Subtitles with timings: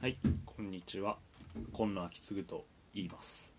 [0.00, 1.18] はい、こんにちは。
[1.74, 2.64] 今野昭次と
[2.94, 3.52] 言います。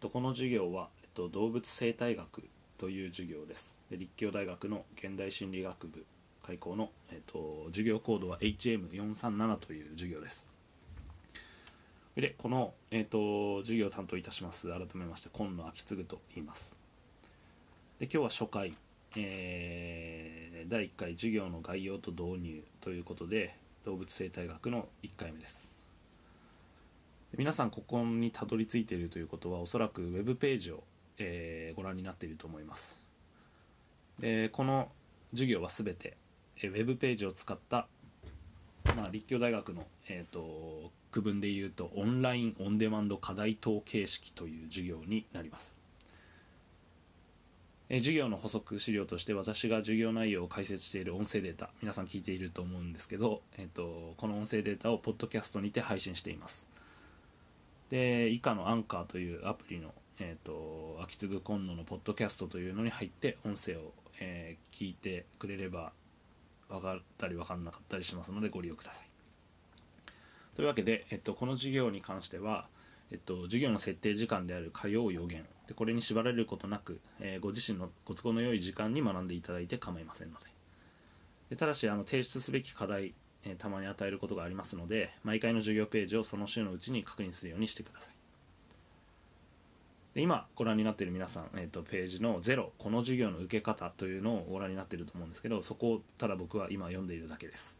[0.00, 2.44] この授業は、えっと、動物生態学
[2.78, 3.76] という授業です。
[3.90, 6.06] で立教大学の現代心理学部
[6.46, 10.48] 開校の、えっと、授業コードは HM437 という授業です。
[12.14, 14.68] で、この、えっと、授業を担当いたします。
[14.68, 16.76] 改めまして、今野昭次と言います。
[17.98, 18.74] で、今日は初回、
[19.16, 23.54] えー第1回授業の概要と導入ということで
[23.86, 25.70] 動物生態学の1回目です。
[27.38, 30.82] 皆さんここにたどり着いているということはおそらくウェブページを、
[31.18, 32.98] えーご覧になっていると思います。
[34.18, 34.88] でこの
[35.30, 36.16] 授業は全て
[36.56, 37.86] えーウェブページを使った、
[38.96, 45.75] まあ、立教大学の、えー、と区分でいうとオンラインオンデマンド課題等形式という授業になります。
[47.88, 56.66] え授業の補足資料として私が授業内容を解説している音声データ皆さん聞いていると思うんですけど、えっとこの音声データをポッドキャストにて配信しています。
[57.90, 65.92] で以下のアンカーというアプリの、えっと秋継ぐ今野のポッドキャストというのに入って音声を、えー聞いてくれれば
[66.68, 69.06] 分かったり分かんなかったりしますのでご利用ください。
[70.56, 72.66] というわけで、えっと、この授業に関しては
[73.10, 80.46] えっと、授業の設定時間である火曜予言でこれに縛られることなく、えーご自身のご都合の良い時間に学んでいただいて構いませんので。
[81.50, 88.16] でただしあの提出すべき課題、えーたまに与えることがありますので毎回の授業ページをその週のうちに確認するようにしてください。
[90.16, 97.78] で今ご覧になっている皆さん、えー、とページのゼロこの授業の受け方というのをご覧になっていると思うんですけどそこをただ僕は今読んでいるだけです。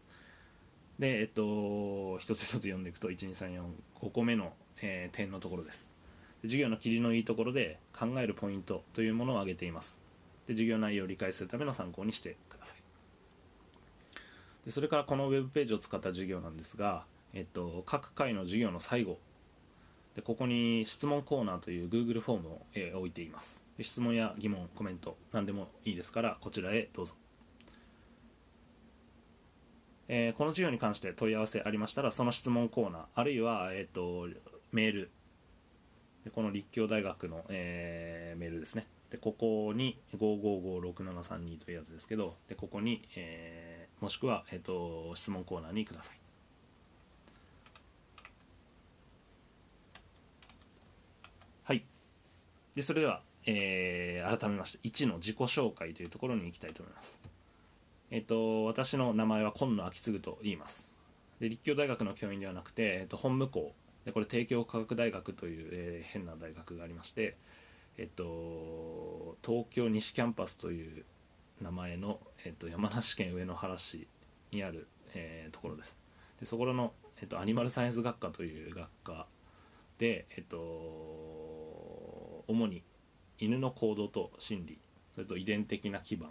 [0.98, 5.90] でえっと一つ一つ読んでいくと12345個目の、えー点のところです。
[6.42, 9.98] 授業の切りのいいところで考えるポイントというものを挙げています。
[10.46, 12.82] で授業内容を理解するための参考にしてください。
[14.64, 19.18] でそれからこのウェブページを使った授業なんですが、えっと、各回の授業の最後。
[20.14, 23.60] でここに質問コーナーという Google フォームを、えー置いています。
[23.76, 27.14] で質問や疑問コメント何でもいいですからこちらへどうぞ。
[30.08, 34.28] えーこの授業に関して問い合わせありましたらその質問コーナーあるいは、えー、と
[34.76, 35.10] メール。
[36.24, 38.86] でこの立教大学の、えーメールですね。
[39.10, 46.18] でここに5556732というやつですけどでここに、えーもしくは、えー、と質問コーナーにください。
[51.64, 51.82] はい。
[52.74, 57.18] でそれでは、えー改めまして1の自己紹介というところに行きたいと思います。
[58.10, 60.86] えっと、私の名前は今野昭次と言います。
[61.40, 63.74] で立教大学の教員ではなくて、えっと、本務校
[64.06, 67.36] でこれ帝京科学大学という、えー変な大学がありまして、
[67.98, 71.04] えっと、東京西キャンパスという
[71.60, 74.06] 名前の、えっと、山梨県上野原市
[74.52, 75.98] にある、えーところです。
[76.38, 79.26] でそこの、えっと、アニマルサイエンス学科という学科
[79.98, 80.56] で、えっと、
[82.46, 82.84] 主に
[83.38, 84.78] 犬の行動と心理
[85.14, 86.30] それと遺伝的な基盤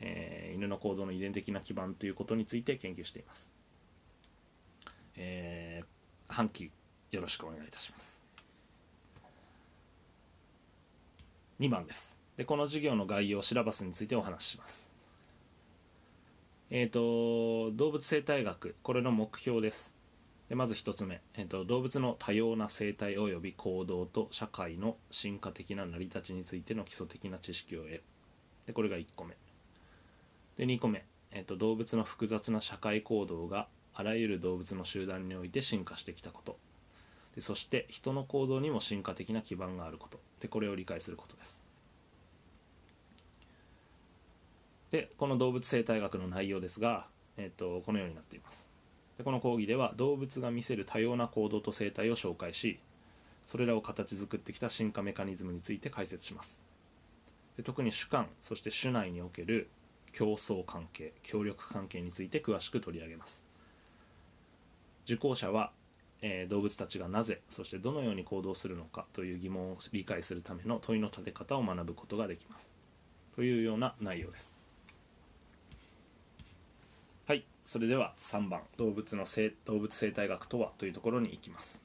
[0.00, 3.52] えー犬の行動の遺伝的な基盤ということについて研究しています、
[5.16, 5.97] えー
[6.28, 6.70] 半期
[7.10, 8.24] よろしくお願いいたします。
[11.60, 12.16] 2番です。
[12.36, 14.88] でこの授業の概要シラバスについてお話しします。
[16.70, 19.94] えー、と動物生態学これの目標です。
[20.48, 28.02] でまず1つ目、えー、と動物の多様な生態及び行動と社会の進化的な成り立ちについての基礎的な知識を得る。
[28.66, 29.36] でこれが1個目。
[30.56, 33.66] で2個目、えっと動物の複雑な社会行動が
[33.98, 36.56] あらゆる動物の集団において進化してきたこと。
[37.34, 40.20] でそして人の行動にも進化的な基盤があること。
[40.40, 41.64] でこれを理解することです。
[44.92, 48.68] でこの動物生態学の内容ですが、えっとこのようになっています。
[49.18, 52.78] でこの講義では動物が見せる多様な行動と生態を紹介し
[53.46, 56.60] それらを形作ってきた進化メカニズムについて解説します。
[57.56, 59.68] で特に主観そして種内における
[60.12, 63.47] 競争関係協力関係について詳しく取り上げます。
[65.08, 65.72] 受講者は、
[66.20, 72.70] えー動物たちがなぜそしてどのように行動するのかという疑問を理解するための問いの立て方を学ぶことができます。
[73.34, 74.54] というような内容です。
[77.26, 80.72] はいそれでは3番動物の生動物生態学とは？
[80.76, 81.82] というところに行きます。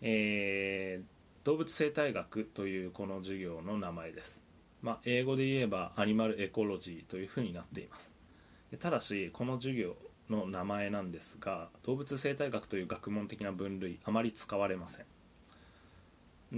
[0.00, 4.42] えー動物生態学というこの授業の名前です。
[4.82, 8.12] まあ、英語で言えばアニマルエコロジーというふうになっています。
[8.80, 9.96] ただしこの授業
[10.30, 15.06] の名前なんですが動物生態学という学問的な分類あまり使われません。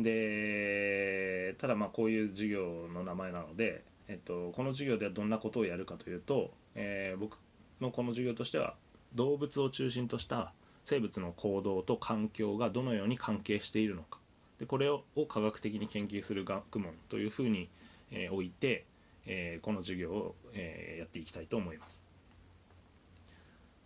[0.03, 7.39] でただまあこういう授業の名前なので、えっと、この授業ではどんなことをやるかというと、えー僕
[7.81, 8.75] のこの授業としては
[9.15, 10.53] 動物を中心とした
[10.85, 14.19] 生物の行動と環境がどのように関係しているのか。
[14.59, 17.71] でこれを科学的に研究する学問というふうに、
[18.11, 18.85] えー、置いて、
[19.27, 22.03] えー、この授業を、えー、やっていきたいと思います。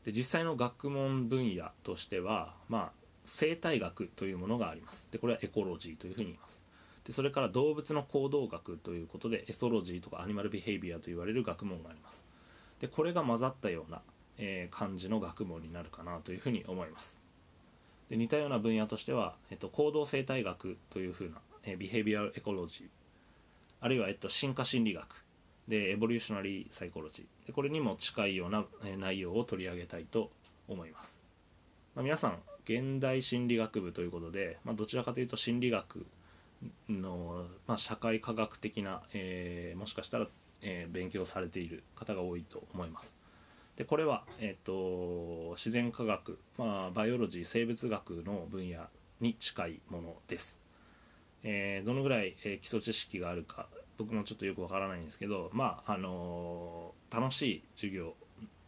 [0.04, 2.92] で実際の学問分野としては、まあ、
[3.24, 5.08] 生態学というものがあります。
[5.10, 6.62] でこれはエコロジーというふうに言います。
[7.04, 12.24] でそれから動物の行動学ということでエソロジーとかアニマルビヘイビアと言われる学問があります。
[12.80, 14.02] でこれが混ざったような、
[14.38, 17.20] えー、感じの学問になるかなというふうに思います。
[18.10, 22.86] で似たような分野としては、えっと、行動生態学というふうな、えー、ビヘイビアルエコロジー
[23.80, 25.23] あるいは、えっと、進化心理学
[25.68, 28.64] でエボリューショナリーサイコロジーでこれにも近いような、
[28.98, 30.30] 内容を取り上げたいと
[30.68, 31.22] 思います、
[31.94, 36.06] まあ、皆さん現代心理学部ということで、まあ、どちらかというと心理学
[36.88, 40.26] の、まあ、社会科学的な、えー、もしかしたら、
[40.62, 43.14] えー、勉強されている方が多いと思います。
[43.76, 48.84] でこれは、えーと、自然科学、まあ、バイオロジー生物学の分野
[49.20, 50.60] に近いものです。
[51.42, 53.66] えー、どのぐらい、え、基礎知識があるか
[53.98, 58.14] 僕もちょっとよくわからないんですけどまああのー、楽しい授業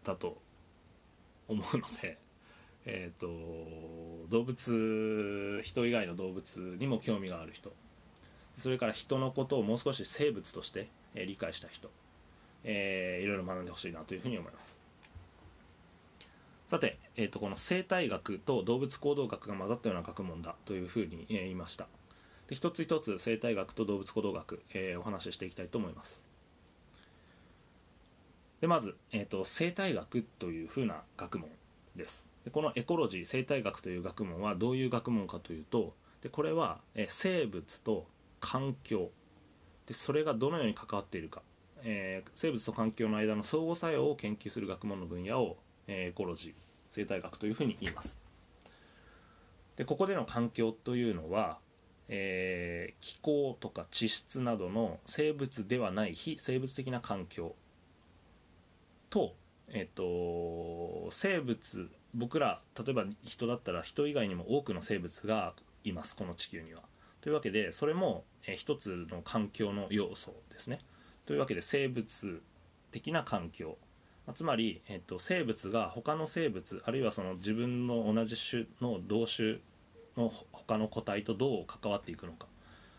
[0.04, 0.38] だと
[1.48, 2.18] 思うので
[2.88, 7.72] えーと、動物人以外の動物にも興味がある人。
[8.56, 11.90] それから人のことをもう少し生物として、えー、理解した人、
[12.62, 14.82] えー、いろいろ学んでほしいなというふうに思います。
[16.68, 21.88] さて、えーと、この生態学と動物行動学が混ざったような学問だというふうに、えー、言いました。
[22.48, 26.24] で一つ一つ生態学と動物行動学、えー、お話ししていきたいと思います。
[28.60, 31.48] でまず、えーと生態学というふうな学問
[31.94, 32.28] です。
[32.44, 38.06] でこのエコロジー生態学という学問はどういう学問かというとでこれは、え生物と
[38.40, 39.10] 環境。
[39.86, 41.42] でそれがどのように関わっているか、
[41.82, 46.52] えー、生物と環境の間の相互作用を研究する学問の分野を、えー、エコロジー
[46.90, 48.18] 生態学というふうに言います。
[49.76, 51.58] でここでの環境というのは、
[52.08, 57.54] えー、気候とか地質などの生物ではない非生物的な環境
[59.10, 59.34] と,、
[59.68, 65.54] えーと生物僕ら例えば人だったら人以外にも多くの生物が
[65.84, 66.82] いますこの地球には。
[67.20, 70.80] というわけでそれも、えー、一つの環境の要素ですね。
[71.26, 72.40] というわけで生物
[72.92, 73.76] 的な環境、
[74.34, 79.58] つまり、えーと、生物が他の生物あるいはその自分の同じ種の同種
[80.16, 82.46] の他の個体とどう関わっていくのか。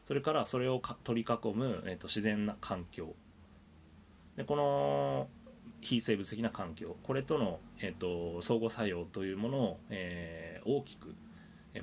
[0.08, 3.16] それからそれを取り囲む、えーと自然な環境。
[4.36, 5.28] でこの
[5.82, 6.98] 非生物的な環境。
[7.04, 11.16] これとの、えーと、相互作用というものを、えー、大きく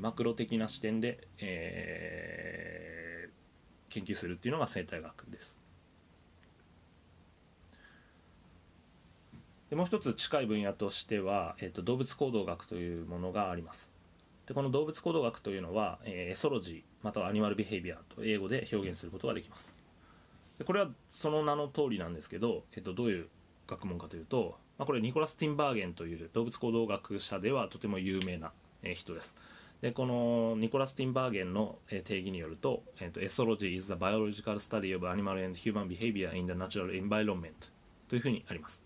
[0.01, 5.61] マクロ的な視点で、えー、研究するっていうのが生態学です。
[9.71, 13.94] でもう一つ近い分野としては、えーと、動物行動学というものがあります。
[14.47, 19.75] でこの動物行動学というのは、えー、エソロジーまたはアニマルビヘイビアと英語で表現することができます。
[20.59, 23.29] でこれはその名の通りなんですけど、えーとどういう
[23.67, 28.53] 学問かというと、まあ、これニコラス・ティンバーゲンという動物行動学者ではとても有名な
[28.83, 29.35] え人です。
[29.81, 37.53] でこのニコラス・ティンバーゲンの定義によると、えっと、エソロジー is the biological study of animal and human behavior in the natural environment
[38.09, 38.83] というふうにあります、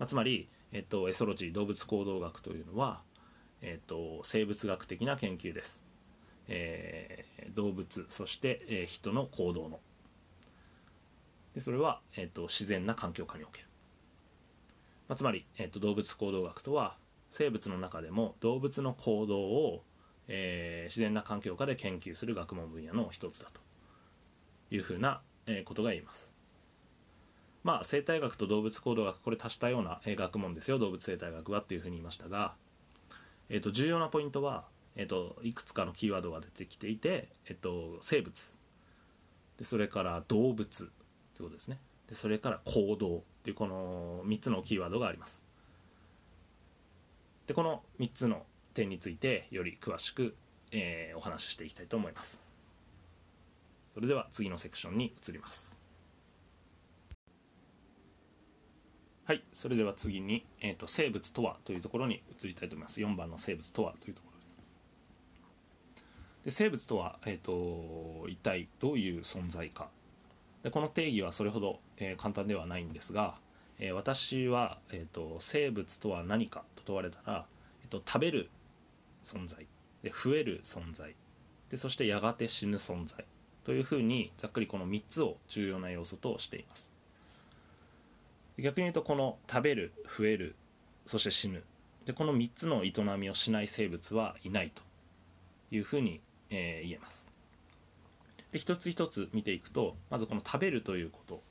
[0.00, 3.02] まあ、つまり、えっと、エソロジー動物行動学というのは、
[3.62, 5.82] えっと、生物学的な研究です、
[6.48, 9.80] えー、動物そして、えー、人の行動の。
[11.54, 13.68] でそれは、えっと、自然な環境下における。
[15.08, 16.96] まあ、つまり、えーと、動物行動学とは
[17.30, 19.84] 生物の中でも動物の行動を、
[20.28, 23.60] えー、自然な環境下で研究する学問分野の一つだと。
[24.72, 26.30] いうふうな、えー、ことが言えます。
[27.62, 30.78] まあ生態学と動物行動学これ足したような、えー、学問ですよ。
[30.78, 32.54] 動物生態学はっていうふうに言いましたが、
[33.52, 34.64] えーと、重要なポイントは、
[34.96, 38.56] えーと、いくつかのキーワードが出てきていて、えーと、生物。
[39.58, 40.88] でそれから動物とい
[41.40, 41.78] うことですね。
[42.08, 45.42] でそれから行動っていうこの3つのキーワードがあります。
[47.46, 50.34] でこの3つの点についてより詳しく、
[50.70, 52.40] えー、お話ししていきたいと思います。
[53.92, 55.81] それでは次のセクションに移ります。
[59.32, 63.00] はいそれでは次に、えーと、生物とはというところに移りたいと思います。
[63.00, 64.38] 4番の生物とはというところ
[65.94, 66.02] で
[66.44, 69.88] で生物とは、えーと一体どういう存在か。
[70.62, 73.36] でこの定義はそれほど、えー、簡単ではないんですが、
[73.78, 77.46] えー、私は、えーと、生物とは何かと問われたら、
[77.82, 78.50] えーと、食べる
[79.24, 79.66] 存在。
[80.02, 81.14] で増える存在。
[81.70, 83.24] でそしてやがて死ぬ存在。
[83.64, 86.91] というふうにざっくりこの3つを重要な要素としています。
[88.58, 90.54] 逆に言うとこの食べる増える
[91.06, 91.62] そして死ぬ。
[92.06, 94.82] でこの3つの営みをしない生物はいないと
[95.70, 97.28] いうふうに、えー、言えます。
[98.50, 101.42] で一つ一つ見ていくとまずこの食べるということ。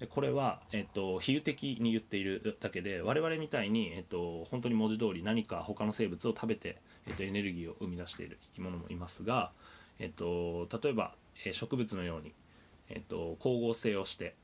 [0.00, 9.52] でこれは、えっと、比喩的に言っているだけで我々みたいに、えっと、本当に文字通り何か他の生物を食べて、えっと、エネルギーを生み出している生き物もいますが、
[10.00, 11.14] えっと、例えば、
[11.52, 12.32] 植物のように、
[12.88, 14.34] えっと、光合成をして、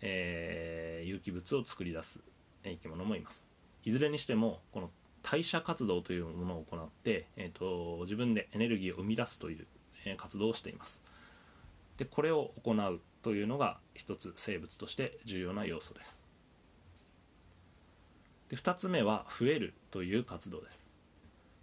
[0.00, 2.20] えー、有機物を作り出す
[2.64, 3.46] 生き物もいます。
[3.84, 4.90] いずれにしてもこの
[5.22, 9.66] 代謝活動というものを行って、えーと、自分でエネルギーを生み出すという、
[10.04, 11.00] え活動をしています。
[11.96, 16.22] でこれを行うというのが一つ生物として重要な要素です。
[18.50, 20.92] で2つ目は増えるという活動です。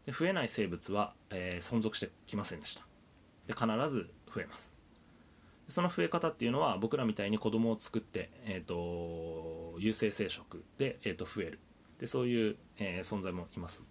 [0.08, 2.82] で増えない生物は、えー、存続してきませんでした。
[3.46, 4.71] で必ず増えます。
[5.72, 10.44] その増え方っていうのは僕らみたいに子供を作って、えーと、有性生殖
[10.78, 11.60] で、えーと、増える。
[12.00, 13.84] でそういう、えー、存在もいます。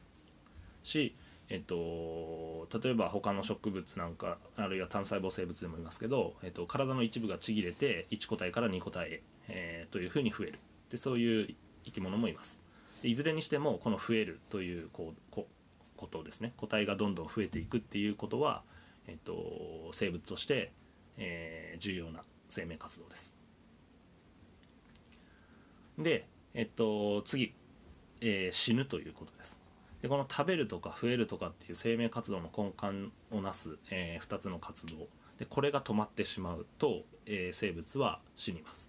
[0.83, 1.15] し、
[1.49, 10.59] えーと、例えば他の植物なんかあるいは単細胞生物でもいますけど、えー、と体の一部がちぎれて1個体から2個体へ、えー、というふうに増える。
[10.91, 12.59] でそういう生き物もいます。
[13.03, 15.47] いずれにしてもこの増えるというこうこ
[15.97, 16.53] ことですね。
[16.57, 18.63] 個体がどんどん増えていくっていうことは、
[19.07, 20.73] えー、と生物として
[21.19, 23.35] えー、重要な生命活動です。
[25.99, 27.55] で、えっと、次、
[28.21, 29.61] えー、死ぬということです。
[30.03, 35.09] でこの食べるとか増えるとかっていう生命活動の根幹をなす、えー、2つの活動。
[35.39, 38.89] でこれが止まってしまうと、えー、生物は死にます。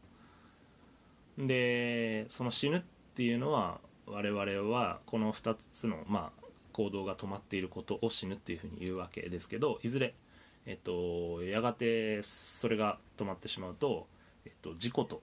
[1.38, 2.82] でその死ぬっ
[3.16, 10.14] ていうのは我々はこの2つの、まあ、行動が止まっていることを死ぬっていうふうに言うわけですけどいずれ
[10.66, 14.08] えっと、やがてそれが止まってしまうと、
[14.46, 15.22] えっと、自己と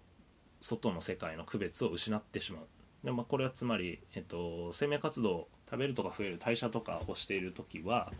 [0.60, 2.62] 外の世界の区別を失ってしまう。
[3.04, 8.12] で、まあ、これはつまり、えっと、生命活動食べるとか増える代謝とかをしている時は、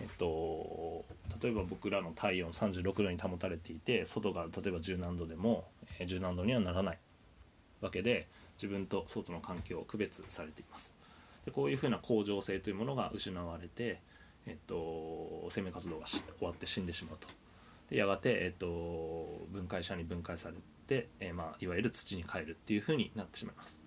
[0.00, 1.04] えっと、
[1.42, 5.64] 例えば僕らの体温36度に保たれていて外が例えば10何度でも、
[5.98, 6.98] えー、10何度にはならない。
[7.80, 10.94] わけで自分と外の環境を区別されています。
[11.44, 14.00] でこういうふうな恒常性というものが失われて
[14.46, 17.28] えっと、生命活動が終わって死んでしまうと。
[17.90, 23.80] でやがて、えっと、分解者に分解されて、えー、まあ、いわゆる土に帰るっていうふうになってしまいます、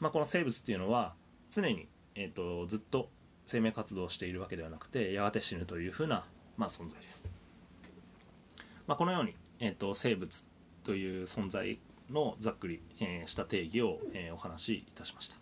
[0.00, 1.14] まあ、この生物っていうのは
[1.50, 3.10] 常に、えっと、ずっと
[3.46, 6.24] 生命活動をしているわけではなくてやがて死ぬというふうな、
[6.56, 7.26] まあ、存在です、
[8.86, 10.44] まあ、このように、えっと、生物
[10.84, 11.78] という存在
[12.10, 15.36] のざっくり、えー、した定義を、えー、お話しいたしました、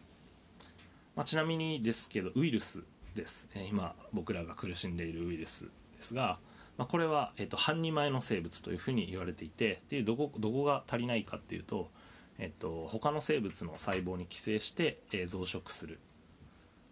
[1.14, 2.82] まあ、ちなみにですけどウイルス
[3.14, 5.64] です、え今僕らが苦しんでいるウイルス
[5.96, 6.38] ですが、
[6.78, 11.90] まあ、これは、えーと、半人前の生物というふうに言われていてでどこどこが足りないかっていうと,、
[12.38, 15.98] えーと、他の生物の細胞に寄生して、えー、増殖する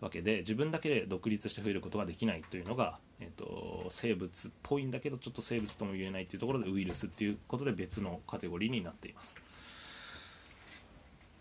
[0.00, 9.36] わけで自分だけで独立して増えることができないというのが、えーと、生物っぽいんだけどちょっと生物とも言えないというところでウイルスっていうことで別のカテゴリーになっています。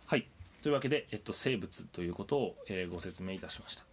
[0.05, 0.27] はい
[0.61, 3.83] というわけで、えっと、生物ということを、えー、ご説明いたしました。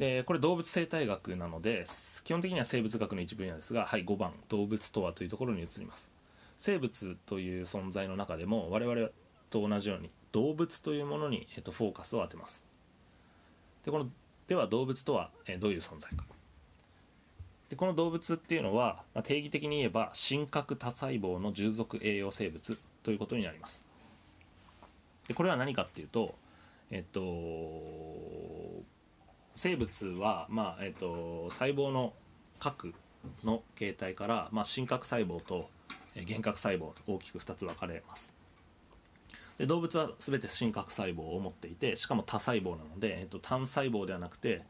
[0.00, 1.84] でこれ動物生態学なので
[2.24, 6.08] 基本的には生物学の一分野ですが、はい、5番動物とはというところに移ります。
[6.56, 9.08] 生物という存在の中でも我々
[9.50, 12.64] と同じように動物というものに、えっと、フォーカスを当てます。
[13.84, 14.08] でこの
[14.48, 16.24] では動物とは、えどういう存在か。
[17.68, 23.84] でこの動物っていうのは、まあ、定義的に言えば真核多細胞の従属栄養生物ということになります。
[25.28, 26.34] でこれは何かっていうと
[26.90, 27.20] えっと
[29.60, 32.14] 生物は、まあえーと、細胞の
[32.58, 32.94] 核
[33.44, 35.68] の形態から、まあ、真核細胞と
[36.14, 38.32] 原核細胞と大きく2つ分かれます。
[39.58, 44.62] で動物は全て真核細胞を持っていてしかも多細胞なので、えーと、単細胞ではなくて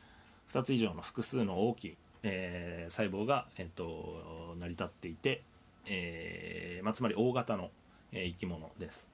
[0.53, 5.45] 2つ以上の複数の大きい、えー、細胞が、えーと、成り立っていて、
[5.87, 7.71] えーまあ、つまり大型の、
[8.11, 9.07] えー、生き物です。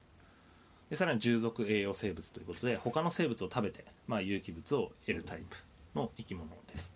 [0.89, 5.66] でさらに従属栄養生物ということで他の生物を食べて、まあ、有機物を得るタイプ。
[5.97, 6.93] の生き物です。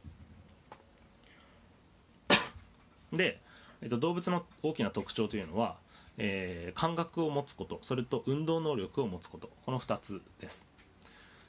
[3.11, 3.41] で、
[3.81, 5.77] えっと、動物の大きな特徴というのは、
[6.17, 10.67] えー、感覚を持つことそれと運動能力を持つことこの2つです。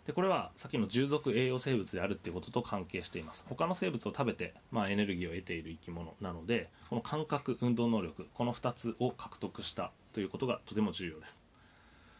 [0.06, 3.44] でこれはさっきの従属栄養生物であるっていうことと関係しています。
[3.48, 11.42] 他の生物を食べて、まあ、エネルギーを得ている生き物なのでこの感覚運動能力この2つを獲得したということがとても重要です、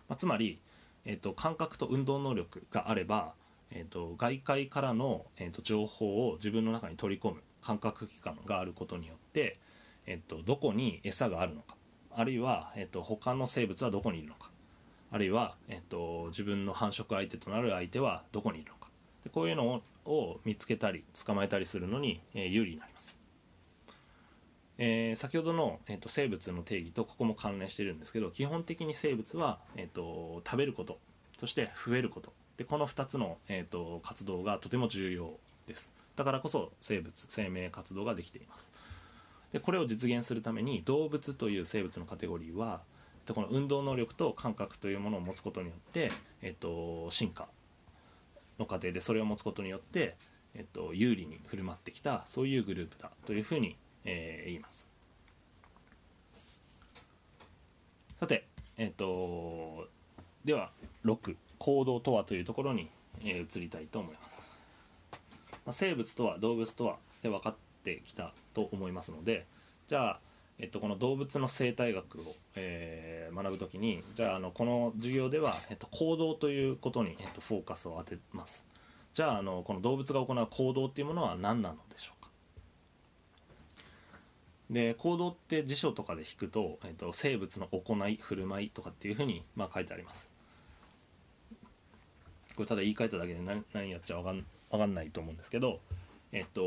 [0.08, 0.60] まあ、つまり、
[1.04, 3.32] えーと感覚と運動能力があれば
[3.74, 9.58] えーと、外界からの、えーと、情報を自分の中に取り込む感覚器官があることによって、
[10.06, 11.76] えーと、どこに餌があるのか
[12.14, 14.50] あるいは、えー、と他の生物はどこにいるのか
[15.10, 18.82] あるいは、えっと、自分の繁殖相手となる相手はどこにいるのか。
[19.24, 23.16] でこういうのを見つけたり捕まえたりするのに、えー、有利になります、
[24.78, 30.98] えー、先ほどの、えーと、生物の定義とここも関連してるんですけど基本的に生物は、えーと、食べること
[31.38, 35.34] そして増えることでこの2つの、えーと活動がとても重要
[35.66, 35.92] です。
[36.16, 38.70] だからこそ生物生命活動ができています。
[39.52, 42.80] でこれを実現するために動物という生物のカテゴリーは
[43.28, 46.10] この運動能力と感覚というものを持つことによって、
[46.42, 47.46] えっと、進化
[48.58, 50.16] の過程でそれを持つことによって、
[50.54, 54.90] えっと、有利に振る舞ってきたそういうグループだというふうに、えー、言います。
[58.18, 58.44] さて、
[58.76, 59.86] えっと、
[60.44, 60.70] では
[61.04, 62.90] 6行動とはというところに、
[63.20, 64.42] えー、移りたいと思います、
[65.12, 65.18] ま
[65.66, 67.54] あ、生物とは動物とはで分かっ
[67.84, 69.46] てきたと思いますので
[69.86, 70.20] じゃあ、
[70.58, 78.64] えっと、この動物の生態学を、えー、学ぶときにじゃああのこの授業では、えっと、行動ということに、えっと、フォーカスを当てます。
[79.14, 82.30] じゃああのこの動物が行う行動っていうものは何なのでしょうか。
[84.68, 90.31] で行動って辞書とかで引くと、えっと、生物の行い振る舞いとかっていうふうに、まあ、書いてあります。
[92.54, 95.80] これただ言い換えただけで何何やっちゃ分かん分かんないと思うんですけど
[96.32, 96.62] えっと、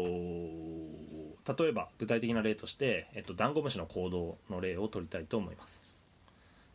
[1.58, 5.82] 例えば具体的な例として、えっと、ダンゴムシの行動の例を取りたいと思います。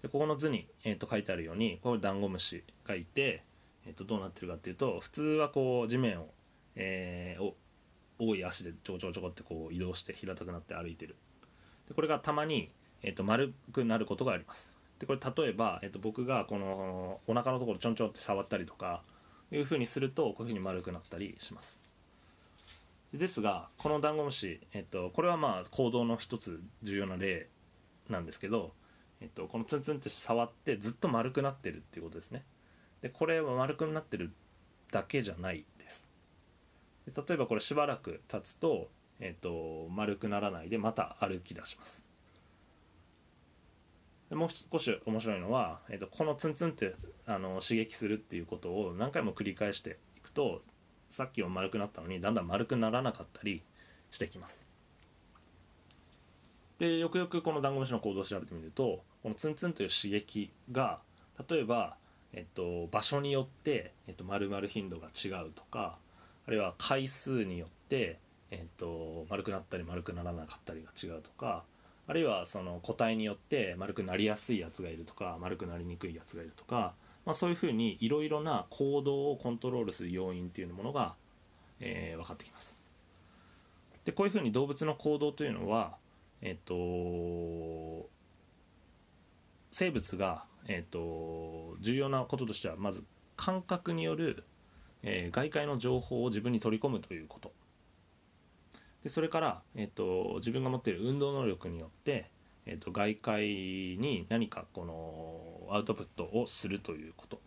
[0.02, 3.45] でここの図に、えっと、書いてあるようにこれダンゴムシがいて、
[3.87, 6.31] えっと、どうなってるかっていうと普通はこう地面を、
[6.75, 7.52] えー、
[8.19, 11.17] 多い足でちょこちょこちょこってこう移動して平たくなって歩いてる。
[11.88, 12.71] でこれがたまに、
[13.02, 14.69] えっと、丸くなることがあります。
[15.00, 19.02] でこれ例えば、えっと、僕がこのお腹のところちょんちょんって触ったりとか
[19.50, 21.80] いうふうにするとこういうふうに丸くなったりします。
[23.12, 27.49] ですがこのダンゴムシ、えっと、これはまあ行動の一つ重要な例
[28.09, 28.73] なんですけど、
[29.21, 32.45] えっと、このツンツンって触ってずっと丸くなってるっていうことですね。
[33.00, 34.33] でこれは丸くなってる
[34.92, 36.09] だけじゃないです。
[37.07, 42.10] で例えばこれしばらく経つと、えっと、丸くならないでまた歩き出します。
[44.31, 46.95] もう少し面白いのは、えっと、このツンツンって
[47.27, 50.62] あの刺激するっていうことを何回も繰り返していくと
[51.09, 53.62] さっきは丸くなったのにだんだん丸くならなかったり
[54.11, 54.66] してきます。
[56.79, 61.01] でよくよくこのダンゴムシの行動を調べてみるとこのツンツンという刺激が
[61.49, 61.97] 例えば、
[62.33, 65.99] えっと、場所によって、えっと、丸々頻度が違うとか
[66.47, 68.19] あるいは回数によって、
[68.51, 71.64] えっと、丸くなったり丸くならなかったりが違うとか
[72.11, 76.94] あるいはその個体によって丸くなりやすいやつがいるとか丸くなりにくいやつがいるとか
[77.25, 81.14] まあ、そういうふうにいろいろな行動をコントロールする要因っていうものが、
[81.79, 82.77] えー、分かってきます。
[84.05, 85.96] でこういうふうに動物の行動というのは
[86.40, 88.09] えっ、と
[89.70, 93.05] 生物が、えっ、と重要なこととしてはまず
[93.37, 94.44] 感覚による、
[95.03, 97.53] えー、外界の情報を自分に取り込むということ。
[99.02, 102.30] でそれから、えっと、自分が持っている運動能力によって
[102.66, 107.40] えーと、外界に何かこのアウトプットをするということ。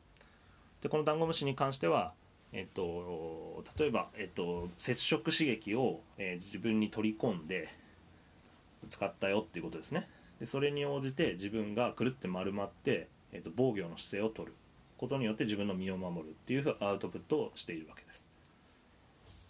[0.81, 2.13] でこのダンゴムシに関しては、
[2.51, 7.69] えーと、例えば、えーと、接触刺激を、えー、自分に取り込んで
[8.89, 10.09] 使ったよっていうことですね。
[10.39, 14.53] でそれに応じて自分がくるって丸まって、えー、と防御の姿勢を取る。
[14.97, 18.25] ことによって自分の身を守るっていうアウトプットをしているわけです、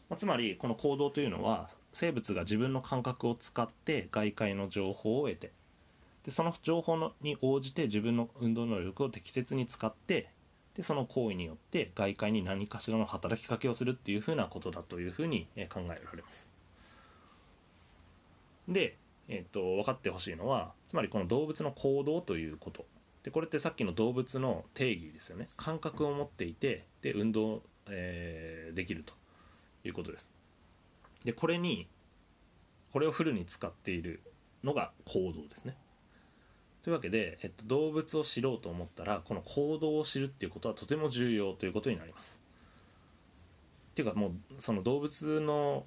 [0.09, 5.51] まあ、つまりこの行動というのは生物が自分の感覚を使って外界の情報を得て。
[6.25, 10.29] でその情報のに応じて自分の運動能力を適切に使って
[10.73, 16.49] でその行為によって外界に何かしらの働きかけをするっていうふうなことだというふうに考えられます。
[18.67, 22.86] で、えーと、分かってほしいのはつまりこの動物の行動ということ。
[23.23, 25.45] でこれってさっきの動物の定義ですよね。
[25.58, 29.13] 感覚を持っていてで運動、えー、できると
[29.84, 30.32] いうことです。
[31.23, 31.88] でこれに
[32.91, 34.21] これをフルに使っている
[34.63, 35.75] のが行動ですね。
[36.83, 42.39] というわけで、えっと、動物を知ろうと思ったらこの行動を知るっていうことはとても重要ということになります。
[43.91, 45.86] っていうかもうその動物の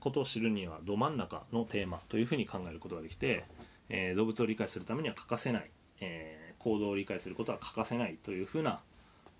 [0.00, 3.44] ことを知るにはど真ん中のテーマというふうに考えることができて、
[3.88, 8.80] えー、動物を理解するためには欠かせない、えー、行動を理解することは欠かせないというふうな、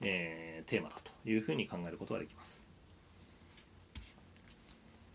[0.03, 2.63] えー、テーマだというふうに考えることができます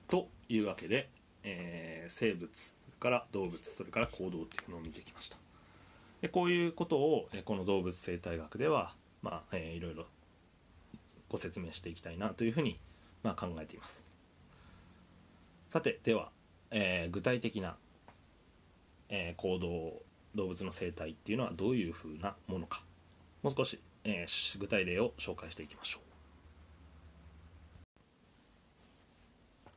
[0.08, 1.10] というわけで、
[1.44, 5.38] えー、生物それから動物それから行動っていうのを見てきました。
[6.22, 10.06] でこういうことをえこの動物生態学では、まあえー、いろいろ
[11.30, 12.80] ご説明していきたいなというふうに、
[13.24, 14.04] まあ、考えています。
[15.70, 16.32] さてでは、
[16.72, 17.76] えー、具体的な、
[19.10, 20.02] えー、行動
[20.36, 22.84] 動物の生態っていうのはどういうふうなものか。
[23.44, 26.02] もう少し、えー具体例を紹介していきましょう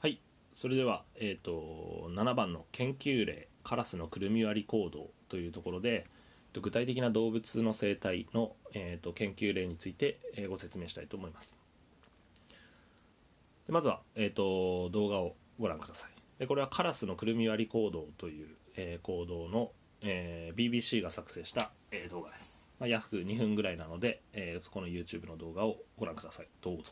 [0.00, 0.18] はい
[0.58, 6.04] それでは、えー、と7番の研究例カラスのくるみ割り行動というところで
[6.52, 11.54] 具体的な動物の生態の、えー、と研究例について、えーご説明したいと思います。
[13.68, 16.10] でまずは、えー、と動画をご覧ください。
[16.40, 19.70] でこれはカラスのくるみ割り行動という、えー行動の、
[20.02, 26.48] えー BBC が作成した、えー動画です、まあ、約2分ぐらいなので、えーこの YouTube の動画をご覧ください。
[26.60, 26.90] どうぞ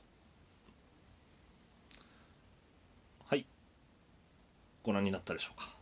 [3.24, 3.44] はい
[4.86, 5.74] ご覧になったでしょうか。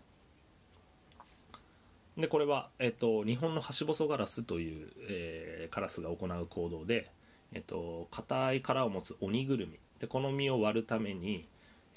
[2.17, 7.11] でこれは、えっと、日本のハシボソガラスという、えーカラスが行う行動で、
[7.53, 9.79] えっと、硬い殻を持つ鬼ぐるみ。
[9.99, 11.47] でこの実を割るために、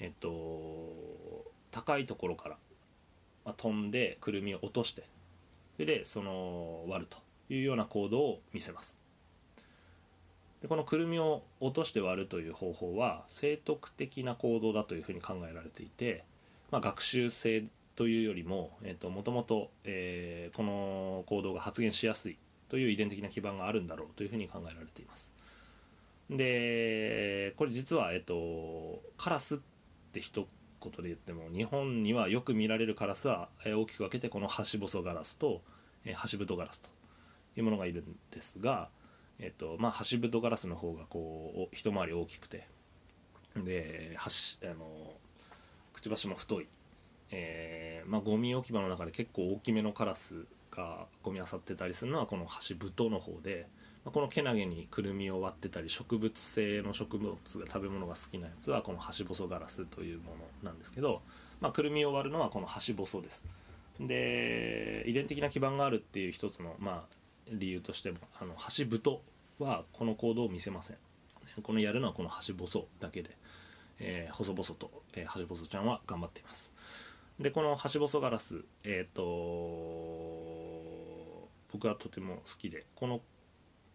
[0.00, 2.56] えっと、高いところから、
[3.44, 5.04] まあ、飛んでくるみを落として
[5.78, 7.18] でその割ると
[7.52, 8.98] いうような行動を見せます。
[10.60, 16.24] でこのくるみを落として割るという方法は生徳的な行動だというふうに考えられていて、
[16.70, 17.64] まあ、学習性
[17.96, 18.70] というよりも
[19.02, 25.32] もともとこの行動が発現しやすいという遺伝的な基盤があるんだろうというふうに考えられています。
[26.30, 29.58] でこれ実は、えっと、カラスっ
[30.12, 30.46] て一
[30.80, 35.62] 言で言っても日本にはよく見られるカラスはえー大きく分けてこのハシボソガラスと、
[36.14, 36.90] ハシブトガラスと
[37.56, 38.90] いうものがいるんですが、
[39.38, 42.66] えっとまあ、ハシブトガラスの方がこう一回り大きくて
[43.56, 44.76] ではしあの
[45.98, 46.66] くちばしも太い、
[47.32, 53.66] えーまあ、ゴミ置き場の中で結構大きめのカラスがゴミ漁ってたりするのはこのハシブトの方で、
[54.04, 61.20] まあ、このけなげにくるみを割ってたり植物性の植物が食べ物が好きなやつはこのハシボソガラスというものなんですけど、
[61.60, 63.44] まあ、くるみを割るのはこのハシボソです。
[63.98, 67.16] で遺伝的な基盤があるっていう一つの、まあ、
[67.50, 69.20] 理由としてもあのハシブト
[69.58, 70.96] はこの行動を見せません。
[71.60, 73.30] このやるのはこのハシボソだけで、
[74.00, 76.70] えー細々と、えーハシボソちゃんは頑張っています。
[77.40, 79.22] でこのハシボソガラスえっ、と
[81.72, 83.20] 僕はとても好きでこの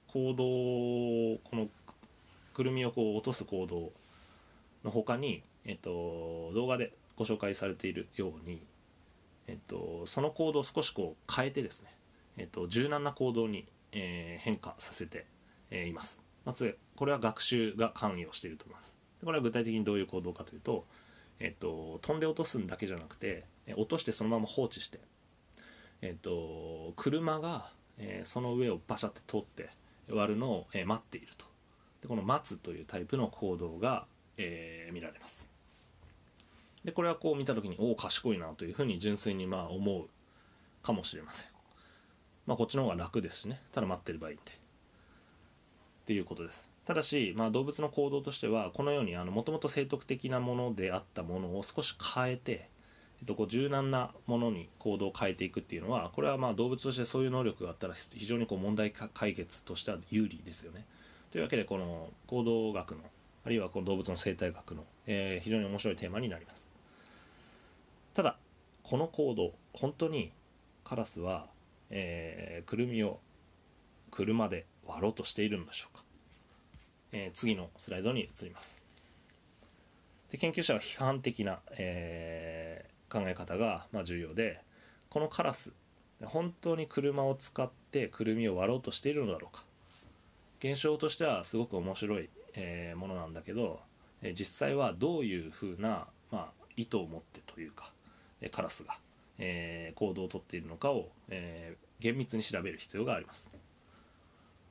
[0.07, 1.67] 行動この
[2.53, 3.91] くるみをこう落とす行動
[4.83, 8.61] の他に、えっと、動画でご紹介されているように、
[9.47, 11.87] えっと、その行動を少しこう変えてですね、
[12.37, 15.25] えっと、柔軟な行動に、えー変化させて、
[15.71, 16.19] えーいます。
[16.45, 18.93] まずこれは学習が関与していると思います。
[19.23, 20.85] これは具体的にどういう行動かというと、
[21.39, 24.99] えっと、飛んで落とすんだけじゃなくて落としてそのまま放置して、
[26.01, 29.69] えっと、車が、えーその上をバシャって通って
[30.09, 31.45] 割るのを、えー待っていると。
[32.01, 34.05] でこの待つというタイプの行動が、
[34.37, 35.47] えー見られます。
[36.83, 40.07] でこれはこう見た時におお賢いなというふうに純粋にまあ思う
[40.81, 41.49] かもしれません。
[42.45, 43.61] まあこっちの方が楽ですしね。
[43.71, 46.72] ただ待ってればいいんでっていうことです。
[46.85, 52.67] ただし、まあ、動物の行動としてはこのようにもともと生徳的なものであったものを少し変えて、
[53.21, 60.85] えっと、こう柔軟なものに行動を変えていくっていうのはこれはまあ動物としてそういう能力があったら非常にこう問題解決としては有利ですよね。
[61.31, 63.01] というわけでこの行動学の
[63.45, 66.69] あるいはこの動物の生態学の、えー非常に面白いテーマになります。
[68.13, 68.37] ただ
[68.83, 70.31] この行動本当に
[70.83, 71.47] カラスは、
[71.89, 73.19] えーくるみを
[74.11, 76.03] 車で割ろうとしているのでしょうか、
[77.13, 78.83] えー次のスライドに移ります。
[80.31, 84.59] で研究者は批判的な、えー考え方が、まあ、重要で
[85.11, 85.71] このカラス
[86.23, 89.63] 本当に車を使ってくるみを割ろうとしているのだろうか。
[90.59, 93.81] 現象としてはすごく面白い、えーものなんだけど、
[94.23, 97.91] え実際はどういうふうな、まあ、意図を持ってというか、
[98.41, 98.97] えカラスが、
[99.37, 103.49] え行動をとっているのかを、え厳密に調べる必要があります。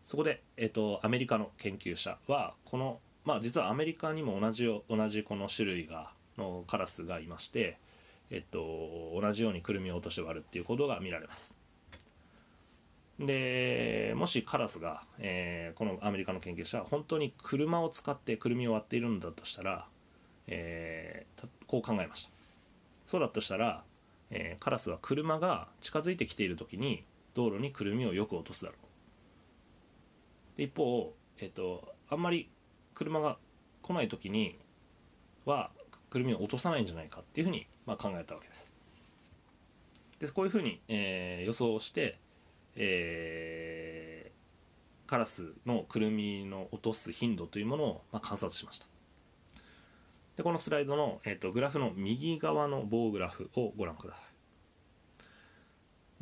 [0.04, 7.78] そこで、えっとアメリカの研究者はこの、まあ、実はアメリカにも同じ同じこの種類がのカラスがいまして、
[8.30, 11.54] えっと、同じようにくるみを落として割るっていう行動が見られます。
[13.18, 19.86] でもしカラスが、えーこのアメリカの研究者は本当に車を使ってくるみを割っているのだとしたら、
[20.48, 22.30] えーこう考えました。
[23.06, 23.84] そうだとしたら、
[24.30, 28.91] えーカラスは車が近づいてきている時に道路にくるみをよく落とすだろう。
[30.56, 32.48] で一方、えっとあんまり
[32.94, 33.38] 車が
[33.82, 34.58] 来ない時に
[35.44, 35.70] は
[36.10, 38.70] くるみを落とさないんじゃないかっていうふうに、まあ、考えたわけです。
[40.20, 42.18] でこういうふうに、えー予想して、
[42.76, 44.32] えー
[45.12, 48.86] カラスのくるみの落とす頻度というものを、まあ、観察しました。
[50.36, 54.20] でこのスライドの、えー、とグラフの右側の棒グラフをご覧くださ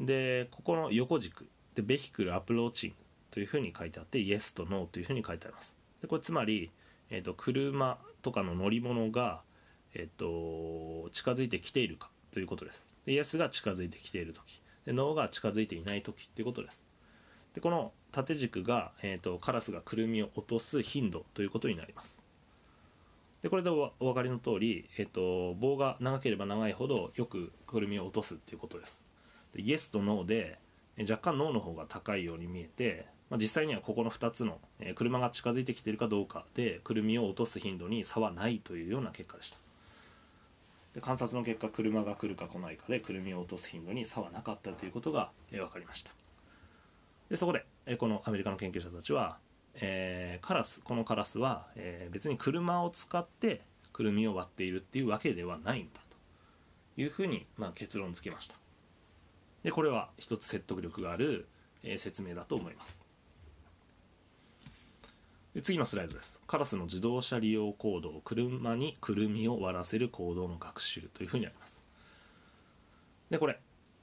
[0.00, 0.06] い。
[0.06, 2.96] でここの横軸でベヒクルアプローチング
[3.30, 5.76] というふうに書いてあって Yes と No というふうに書いてあります。
[6.02, 6.70] でこれつまり、
[7.10, 9.42] えーと、車とかの乗り物が、
[9.94, 12.88] えーと、近づいてきているかということです。
[13.06, 14.60] で Yes が近づいてきている時。
[14.86, 16.84] で No が近づいていない時っていうことです。
[17.54, 22.20] でこの縦軸が、えーと、カラスがくるみを落とす頻度ということになります。
[23.42, 29.04] でこれでお分かりの通り、えーと、棒が長ければ長いほどよくくるみを落とすっていうことです。
[29.54, 30.58] でイエスとノーで
[31.00, 39.56] 若干脳の方が高いように見えて、まあ、実際にはここの2つの、え、車が近づいてきているかどうかでくるみを落とす頻度に差はないというような結果でした。
[40.94, 46.10] で観察の結果車が来るか来ないかでくるみを落とす頻度に差はなかったということが、え、分かりました。
[47.28, 49.38] でそこで、え、このアメリカの研究者たちは、
[49.74, 53.60] えー、カラスこのカラスは、えー、別に車を使って
[53.92, 56.00] くるみを割っているっていうわけではないんだ
[56.96, 58.56] というふうに、まあ、結論付けました。
[59.62, 61.46] でこれは一つ説得力がある、
[61.82, 62.99] えー、説明だと思います。
[65.62, 66.38] 次のスライドです。
[66.46, 71.82] カラスの自動車利用行動車にくるみを割らせる行動の学習というふうにあります。
[73.30, 73.58] でこれ、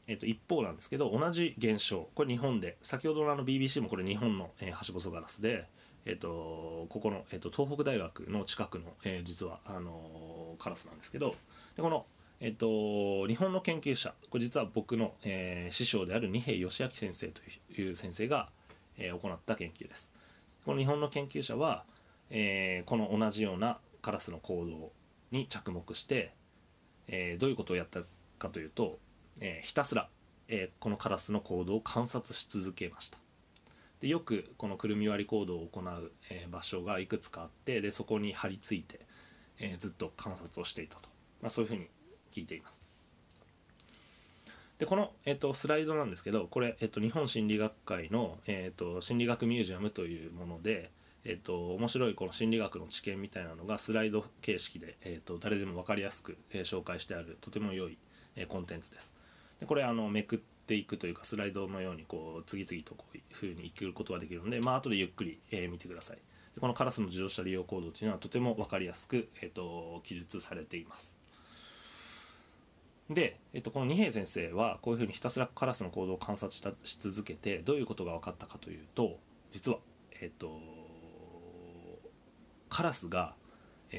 [0.08, 2.10] えー、と一方なんですけど同じ現象。
[2.16, 5.68] これ日本で先ほどのあの BBC もこれ日本の、えー、ハシボソガラスで
[6.10, 11.36] えーと、ここの、えーと、東北大学の近くの、えー、実はあのー、カラスなんですけど
[11.76, 12.06] でこの
[12.40, 17.42] えっと、日本の研究者これ実は僕の、えー、師匠である二瓶義明先生と
[17.82, 18.50] いう先生が、
[18.98, 20.12] えー、行った研究です。
[20.67, 21.86] この日本の研究者は、
[22.30, 24.91] えー、この同じようなカラスの行動
[25.32, 26.34] に着目して、
[27.08, 28.01] えー、どういうことをやった
[28.38, 28.99] かというと、
[29.39, 30.10] えー、ひたすら、
[30.49, 33.17] えー、このカラスの行動を観察し続けました。
[34.01, 38.99] でよくこのくるみ割り行動を行う、えー、場所がいくつかあってでそこに張り付いて、
[39.60, 41.08] えー、ずっと観察をしていたと、
[41.41, 41.88] まあ、そういうふうに
[42.34, 42.87] 聞いています。
[44.80, 50.92] でこの、えっと、スライドなんですけどこれ、えっと、日本心理学会の、えっと、心理学ミュージアムというもので、
[51.26, 57.98] えっと、面白いこの心理学の知見みたいなのがスライド形式で、えっと、誰でも分かりやすく、えー、紹介してあるとても良い、
[58.36, 59.12] えー、コンテンツです。
[59.60, 66.18] でこれあのめくっていくというかスライドのようにこう次々とこういうふうに生きることができるので、まあ後でゆっくり、えー、見てください。
[66.54, 71.16] でこのカラスの自動車利用行動というのはとても分かりやすく、えーと記述されています。
[73.10, 79.17] で、えっと、この二平先生はこういうふうにひたすらカラスの行動を観察したし続けてどういうことが分かったかというと
[79.50, 79.80] 実は、
[80.20, 80.60] えっと、
[82.70, 83.36] カラスが、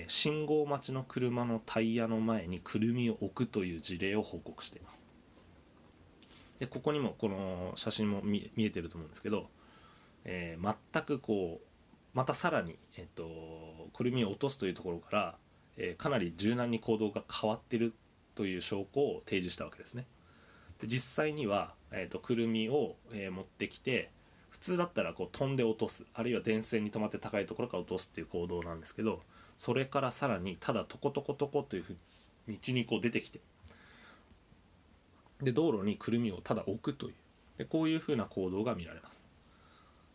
[0.09, 5.03] 信号待ちの車のタイヤの前にくるみを置くという事例を報告しています。
[6.59, 9.49] でここにもこの写真も見えてると思うんですけど、
[10.25, 11.67] えー、全くこう
[12.13, 15.37] またさらに、えっと、くるみを落とすというところから、
[15.77, 17.95] えー、かなり柔軟に行動が変わってる
[18.39, 20.07] という証拠を提示したわけですね。
[20.81, 24.11] で実際には、えーと、くるみを、えー、持ってきて
[24.49, 29.23] 普通だったらこう飛んで落とすあるいは電線に止まって高いところから落とすっていう行動なんですけど
[29.57, 31.97] それからさらにただトコトコトコというふう
[32.47, 33.41] に道にこう出てきて
[35.43, 37.15] で道路にくるみをただ置くという
[37.59, 39.21] でこういうふうな行動が見られます。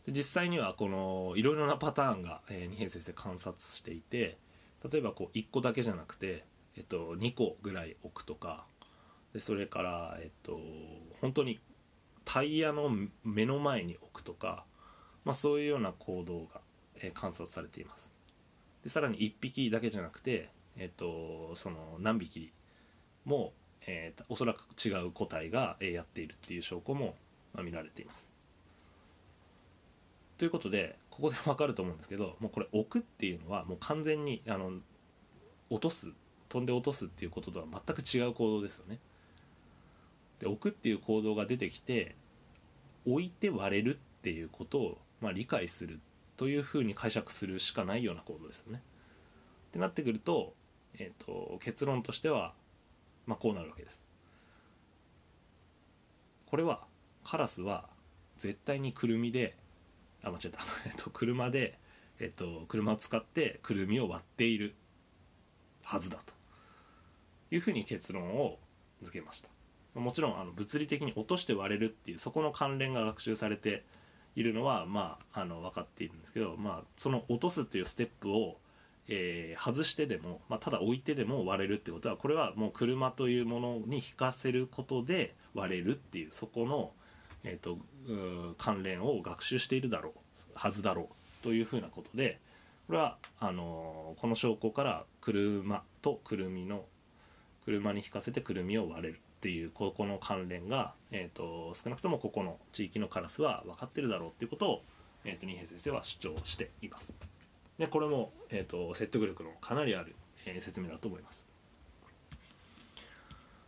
[0.05, 4.37] で実際にはこのいろいろなパターンが、えー、二平先生観察していて
[4.89, 6.45] 例えばこう1個だけじゃなくて
[6.77, 8.65] えっと、2個ぐらい置くとか
[9.33, 10.59] でそれから、えっと、
[11.21, 11.59] 本当に
[12.25, 12.91] タイヤの
[13.23, 14.63] 目の前に置くとか、
[15.25, 16.61] まあ、そういうような行動が、
[17.01, 18.09] えー、観察されています。
[18.83, 22.51] でさらに1匹だけじゃなくて、えっと、その何匹
[23.25, 23.53] も、
[23.87, 27.15] えー、おそらく違う個体が、やっているっていう証拠も、
[27.53, 28.31] まあ、見られています。
[30.37, 34.73] ということでここで分かると思うんですけどもうこれ置くっていうのはもう完全にあの
[35.69, 36.11] 落とす
[36.53, 38.99] 飛んで落とすっていうこととは全く違う行動ですよね。
[40.37, 42.15] で置くっていう行動が出てきて
[43.07, 45.99] 置いて割れるっていうことを、まあ、理解する
[46.37, 48.83] というふうに解釈するしかないような行動ですよね。
[49.69, 50.53] ってなってくると,、
[50.99, 52.53] えーと、結論としては、
[53.25, 53.99] まあ、こうなるわけです。
[56.45, 56.85] これは
[57.23, 57.89] カラスは
[58.37, 59.55] 絶対にくるみで
[60.21, 61.79] あ間違えた、 えっと、車で、
[62.19, 64.75] えっと、車を使ってくるみを割っている
[65.81, 66.42] はずだと
[67.53, 68.57] いうふうに結論を
[69.03, 69.49] 付けました。
[69.99, 73.83] もちろんあの物理的に落として割れるっていうそこの関連が学習されて
[74.35, 78.57] いるのはまああの分かっているんですけど、まあ、その落とすっていうステップを、
[79.07, 86.91] えー、外してでも、まあ、ただ置いてでも割れるってことはこれはもう車というものに引かせることで割れるっていうそこの、
[87.43, 87.77] えーと、
[88.57, 92.39] 関連を学習しているだろうはずだろうというふうなことで
[92.87, 96.85] これはあのこの証拠から車とくるみの
[97.65, 104.81] 車に引かせてくるみを割れるっていうここの関連が、えーと、少なくともここの地域のカラスは分かってるだろうっていうことを、
[105.25, 107.13] えー、と二平先生は主張しています。
[107.77, 111.45] でこれも、えー、と説得力のかなりある、えー、説明だと思います。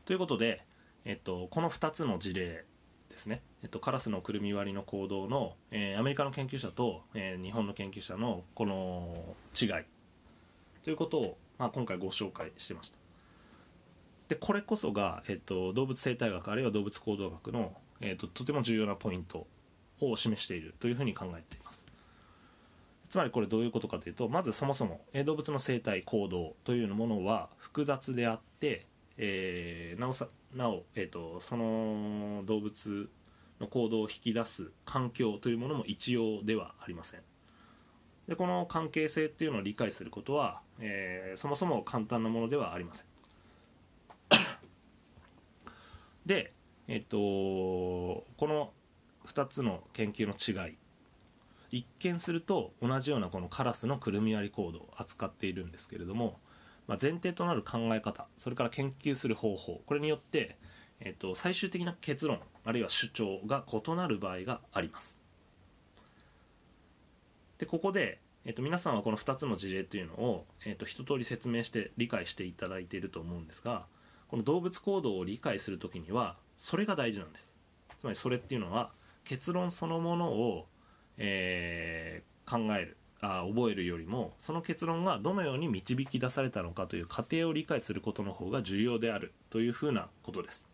[0.05, 0.63] ということで、
[1.03, 2.63] えー、とこの2つの事例
[3.09, 9.69] ですね、えっと、カラスのくるみ割りの行動の、えー、アメリカの研究者と、えー、日本の研究者のこの違い
[10.83, 13.04] ということを、まあ、今回ご紹介してました。
[14.27, 19.45] でこれこそが、えっと、動物生態学あるいは動物行動学の、えっと、とても重要なポイント
[20.01, 21.85] を示しているというふうに考えています。
[23.09, 33.09] つまりこれどういうことかというとまずそもそも、動物の生態行動というものは複雑であって、えー、なおさなお、えーと、その動物
[33.61, 37.21] の行動を引き出す環境というものも一様ではありません。
[38.27, 43.05] でこの関係性っていうのを理解することは、えー、そもそも簡単なものではありません。
[46.25, 46.53] で
[46.87, 48.71] えっ、とこの
[49.27, 50.77] 2つの研究の違い
[51.71, 56.39] 一見すると同じようなこのカラスのくるみ割り行動を扱っているんですけれども
[56.87, 60.57] まあ、前提となる考え方それから研究する方法これによって、
[60.99, 65.17] えっと、最終的な結論あるいは主張が異なる場合があります。
[67.57, 73.85] でここで、えっと、皆さんはこの2つの事例というのを、えっと、一通り説明して理解していただいていると思うんですが
[74.27, 77.53] この動物行動を理解する時にはそれが大事なんです。
[77.99, 78.91] つまりそれっていうのは
[79.23, 80.67] 結論そのものを、
[81.17, 90.67] えー、考えるあ覚えるよりもその結論がどのように導き出されたのかという過程を理解することの方が重要であるというふうなことです。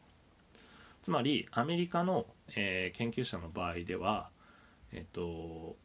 [1.04, 4.30] つまりアメリカの、えー、研究者の場合では
[4.92, 5.78] えっ、と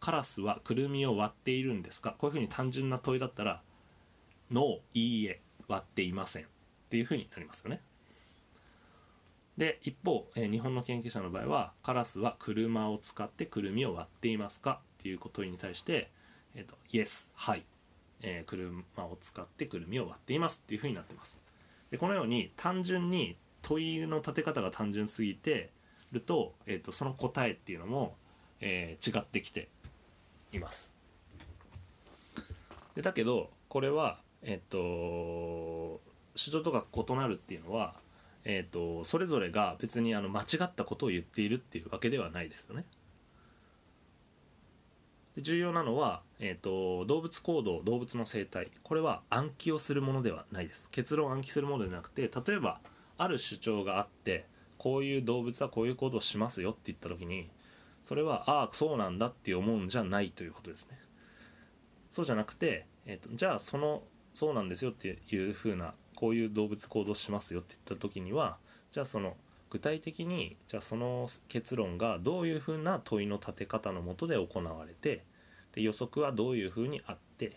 [0.00, 2.14] カラスはくるみを割っているんですか？
[2.18, 3.62] こういうふうに単純な問いだったら
[4.50, 6.46] 「ノーいいえ割っていません」
[6.90, 7.80] っていうふうになりますよね。
[9.56, 16.10] で一方、えー、日本の研究者の場合はカラスは車を使ってくるみを割っていますかっていうことに対して、
[16.56, 17.64] えーと、Yes はい、
[18.22, 21.38] えー、車を使ってくるみを割っていますっていうふうになってます。
[21.92, 25.70] でこのように単純に問いの立て方が単純すぎて
[26.10, 28.16] ると,、えーと、その答えっていうのも、
[28.60, 29.68] えー、違ってきて
[30.52, 30.92] います。
[32.96, 34.78] でだけどこれはえっ、ー、と
[36.34, 37.94] 主張とか異なるっていうのは
[38.44, 42.84] えーとそれぞれが別にあの間違ったことを言っているっていうわけではないですよね。
[45.38, 48.70] 重要なのは、えーと、動物行動動物の生態。
[48.82, 50.88] これは暗記をするものではないです。
[50.90, 52.80] 結論を暗記するものではなくて例えば
[53.16, 54.46] ある主張があって
[54.78, 57.48] こういう動物はこういう行動をしますよって言った時に
[58.04, 60.98] それはああそうなんだって思うんじゃないということですね。
[62.10, 64.02] そうじゃなくて、えーと、じゃあその
[64.34, 68.58] そうなんですよっていうふうなこういう動物行動しますよって言った時には
[68.90, 69.38] じゃあその
[69.70, 75.24] 具体的にじゃあその結論がどういうふうな問いの立て方のもとで行われて
[75.74, 77.56] で予測はどういうふうにあって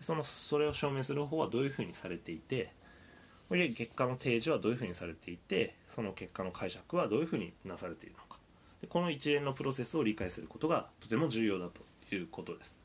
[0.00, 2.70] そのそれを証明する方はどういうふうにされていて
[3.50, 8.38] 結果の提示はどういうふうにされていてその結果の解釈はどういうふうになされているのか。
[8.80, 12.78] でこの一連のプロセスを理解することがとても重要だということです。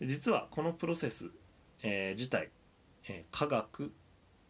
[0.00, 1.30] で実はこのプロセス、
[1.82, 2.50] えー、自体、
[3.08, 3.92] えー、科学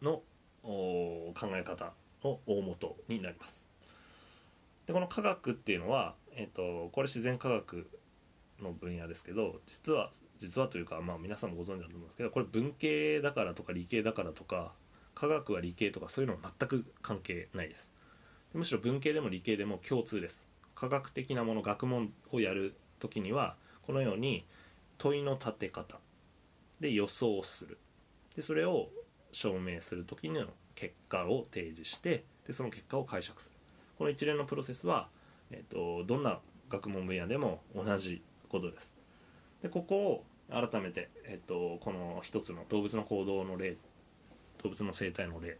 [0.01, 0.21] の
[0.63, 3.63] 考え方の大元になります。
[4.87, 7.89] でこの科学っていうのは、えーと、これ自然科学
[8.61, 14.73] の分野ですけど実は実はというか、まあ、皆さんもご存知だと思うんですけどこれ文系だからとか理系だからとか
[15.13, 17.89] 科学は理系とかそういうのは全く関係ないです。
[18.53, 20.45] むしろ文系でも理系でも共通です。
[20.75, 24.45] 科学的なもの学問をやる時にはこのように
[24.97, 25.99] 問いの立て方
[26.79, 27.77] で予想する。
[28.35, 28.89] でそれを
[29.31, 30.45] 証明する時の
[30.75, 33.55] 結果を提示してでその結果を解釈する。
[33.97, 35.07] この一連のプロセスは、
[35.51, 38.93] えーと、どんな学問分野でも同じことです。
[39.61, 43.77] でここを改めて、えーと、この一つの動物の行動の例
[44.63, 45.57] 動物の生態の例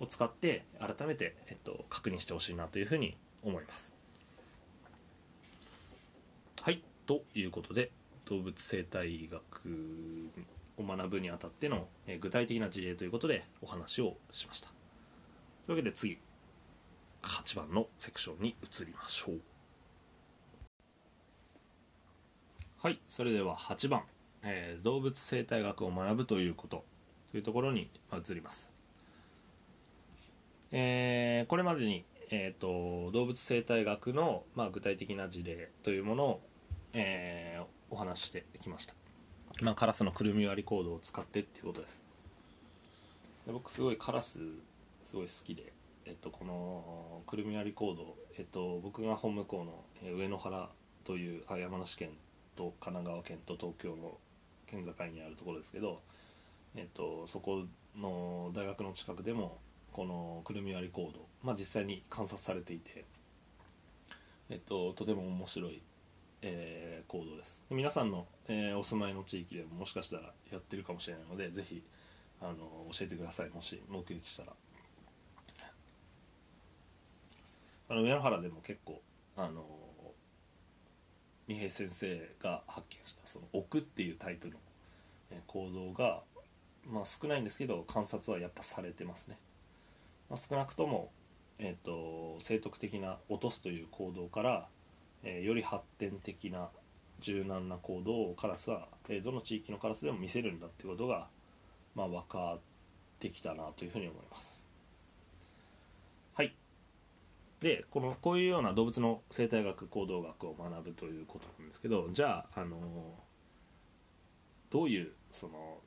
[0.00, 3.94] を使って改めて、えーと確認してほしいなというふうに思います。
[6.62, 7.90] はいということで
[8.26, 10.57] 動物生態学。
[10.78, 14.68] を学ぶにあたっての、え具体的な事例ということでお話をしました。
[14.68, 14.76] とい
[15.68, 16.18] うわけで次
[17.22, 19.40] 8番のセクションに移りましょう。
[22.80, 24.04] はいそれでは8番、
[24.42, 26.84] えー、動物生態学を学ぶということ。
[27.30, 28.74] というところに移ります、
[30.72, 36.40] えー、これまでに、えーと、動物生態学の、まあ、具体的な事例というものを、
[36.94, 38.94] えー、お話してきました。
[39.60, 42.00] まあ、カラスのくるみ割りコードを使ってっていうことです。
[43.46, 44.38] で僕すごいカラス
[45.02, 45.72] すごい好きで、
[46.06, 49.66] えっと、このくるみ割りコード、えっと、僕が本向こ
[50.02, 50.68] うの上野原
[51.04, 52.10] というあ山梨県
[52.54, 54.18] と神奈川県と東京の
[54.66, 56.00] 県境にあるところですけど、
[56.76, 57.64] えっと、そこ
[57.96, 59.58] の大学の近くでも
[59.92, 63.04] このくるみ割りコード、まあ、実際に観察されていて、
[64.50, 65.80] えっと、とても面白い、
[66.42, 67.64] えー、コードです。
[67.68, 71.82] で皆さんの、えーお住まいの地域でももしかしたらやってるかもしれないのでぜひ
[72.40, 73.50] あの教えてください。
[73.50, 74.52] もし目撃したら。
[77.90, 79.00] あの上野原でも結構
[79.36, 79.64] あの
[81.46, 84.58] 二平先生が発見したその「奥」っていうタイプの
[85.30, 86.22] え行動が、
[86.86, 89.38] まあ、少ないんですけど観察はやっぱされてますね、
[90.28, 91.10] まあ、少なくとも、
[91.58, 94.68] えー、と生徳的な落とすという行動から、
[95.22, 96.68] えーより発展的な
[97.20, 101.28] 柔軟な行動をカラスは、えーどの地域のカラスでも見せるんだってことが、
[101.94, 102.60] まあ、分かっ
[103.18, 104.62] てきたなというふうに思います。
[106.34, 106.54] はい。
[107.60, 112.78] でこのこういうような動物の生態学行動学を学ぶということなんですけどじゃあ、あの
[114.70, 115.78] どういうその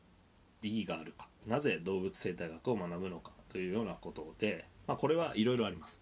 [0.61, 6.00] 意義があるかなぜ動物生態学を学ぶのかというようなことで、まあ、これはいろいろあります。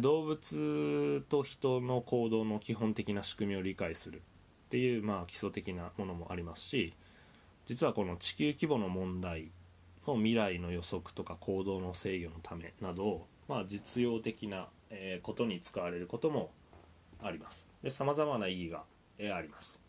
[0.00, 4.20] 動物と人の行動の基本的な仕組みを理解するっ
[4.70, 6.94] ていう、まあ、基礎的なものもありますし
[7.66, 9.50] 実はこの地球規模の問題
[10.06, 14.68] の未来の予測とか行動の制御のためなど、まあ、実用的な
[15.22, 16.50] ことに使われることも
[17.22, 17.68] あります。
[17.82, 18.84] で様々な意義が、
[19.34, 19.80] あります。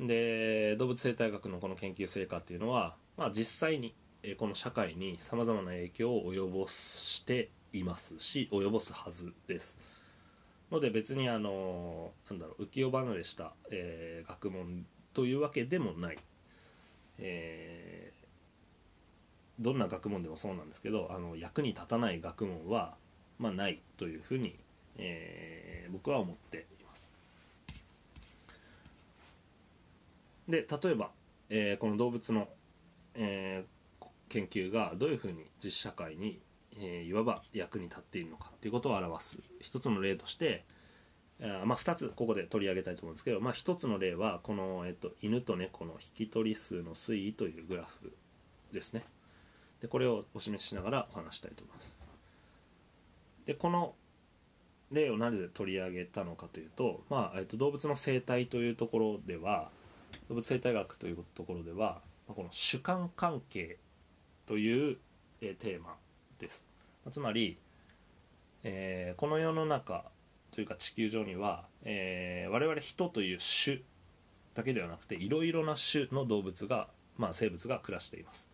[0.00, 3.94] で動物生態学のこの研究成果っていうのは、まあ、実際に、
[4.38, 9.78] この社会にさまざまな影響を及ぼしていますし及ぼすはずです。
[10.70, 16.18] ので別にあのなんだろう浮世離れした、えー学問というわけでもない、
[17.18, 18.24] えー
[19.60, 22.96] どんな学問でもそうなんですけどあの役に立たない学問は、
[23.38, 24.56] まあ、ないというふうに、
[24.98, 27.10] えー僕は思っています。
[30.48, 31.10] で例えば、
[31.50, 32.48] えーこの動物の、
[33.14, 33.74] えー
[34.28, 36.40] 研究がどういうふうに実社会に、
[36.78, 40.64] えーいわば役に立っているのかということを表す一つの例として、
[41.40, 48.12] えーまあ、2つここで取り上げたいと思うんですけど、まあ、1つの例はこの、えっと、犬と猫の引き取り数の推移というグラフ
[48.72, 49.04] ですね。
[49.80, 51.96] でこれをお示ししながらお話したいと思います。
[53.46, 53.94] でこの
[54.90, 59.70] 例をなぜ取り上げたのかというと、まあえっと、動物の生態というところでは
[60.28, 63.78] 動物生態学というところでは、まあこの主観関係
[64.46, 64.98] という、
[65.40, 65.96] えテーマ
[66.44, 66.64] です。
[67.10, 67.58] つまり、
[68.62, 70.04] えーこの世の中
[70.50, 73.80] というか地球上には、えー我々人という種
[74.54, 78.48] だけではなくていろいろな種の動物が、まあ、生物が暮らしています。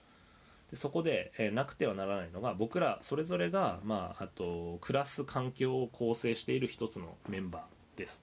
[0.71, 8.23] でそこで、えーなくてはならないのが僕らそれぞれが、まあ、あと暮らす環境を構成している一つのメンバーです。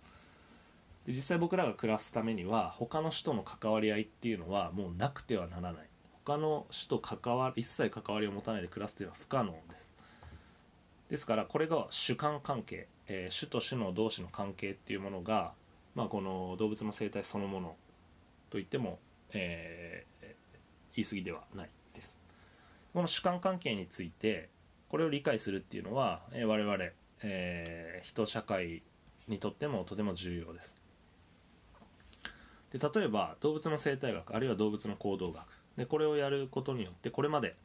[1.07, 5.87] 実際僕らが暮らすためには他の種との関わり合いっていうのはもうなくてはならない。
[6.27, 9.89] 他の種と関わ一切関わりを持たないで暮らすというのは不可能です。
[11.09, 15.53] ですからこれが主観関係、えー種と種の同士の関係っていうものが、
[15.95, 17.77] まあ、この動物の生態そのもの
[18.49, 18.99] といっても、
[19.33, 20.27] えー
[20.95, 22.17] 言い過ぎではないです。
[22.93, 24.49] この主観関係について
[24.89, 26.77] これを理解するっていうのは、えー我々、
[27.23, 28.83] えー人社会
[29.29, 30.75] にとってもとても重要です。
[32.73, 35.66] で例えば動物の生態学あるいは動物の行動学。
[35.77, 37.55] でこれをやることによってこれまで、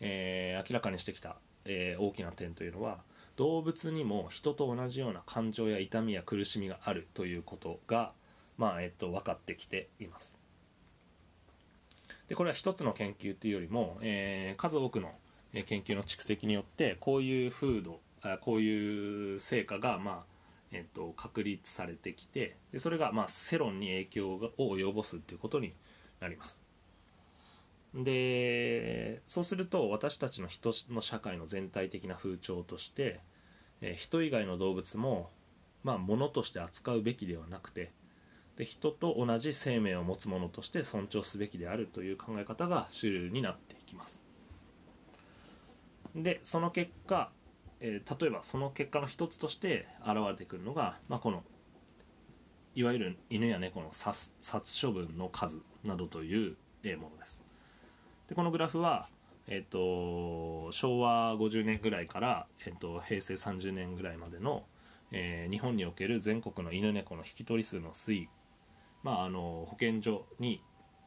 [0.00, 2.98] えー明らかにしてきた、えー大きな点というのは
[3.36, 8.12] 動物にも人と同じような感情や痛みや苦しみがあるということが、
[8.56, 10.36] まあえっと、分かってきています。
[12.28, 15.12] でこれは一つの研究というよりも、えー数多くの
[15.52, 20.24] え研究の蓄積によってこういう風土あこういう成果が、まあ
[20.72, 25.72] えっと確立されてきてでそれが、まあ、世論に影響を及ぼすということに
[26.20, 26.65] なります。
[27.96, 33.20] でそうすると私たちの人の社会の全体的な風潮として、
[33.80, 35.30] えー人以外の動物も、
[35.82, 37.92] まあ、物として扱うべきではなくて
[38.56, 44.22] で人と同じ生命を持つものとして尊重すべきであるという考え方が主流になっていきます。
[46.14, 47.30] でその結果、
[47.80, 51.44] えー例えばその結果の一つとして現れてくるのが、まあ、この
[52.74, 57.45] いわゆる犬や猫の殺殺処分の数などというえものです。
[58.28, 59.08] でこのグラフは、
[59.46, 64.64] えっと昭和50年ぐらいから、えっと平成30年ぐらいまでの、
[65.12, 68.28] えー日本における全国の犬猫の引き取り数の推移、
[69.02, 70.60] まあ、あの保健所に、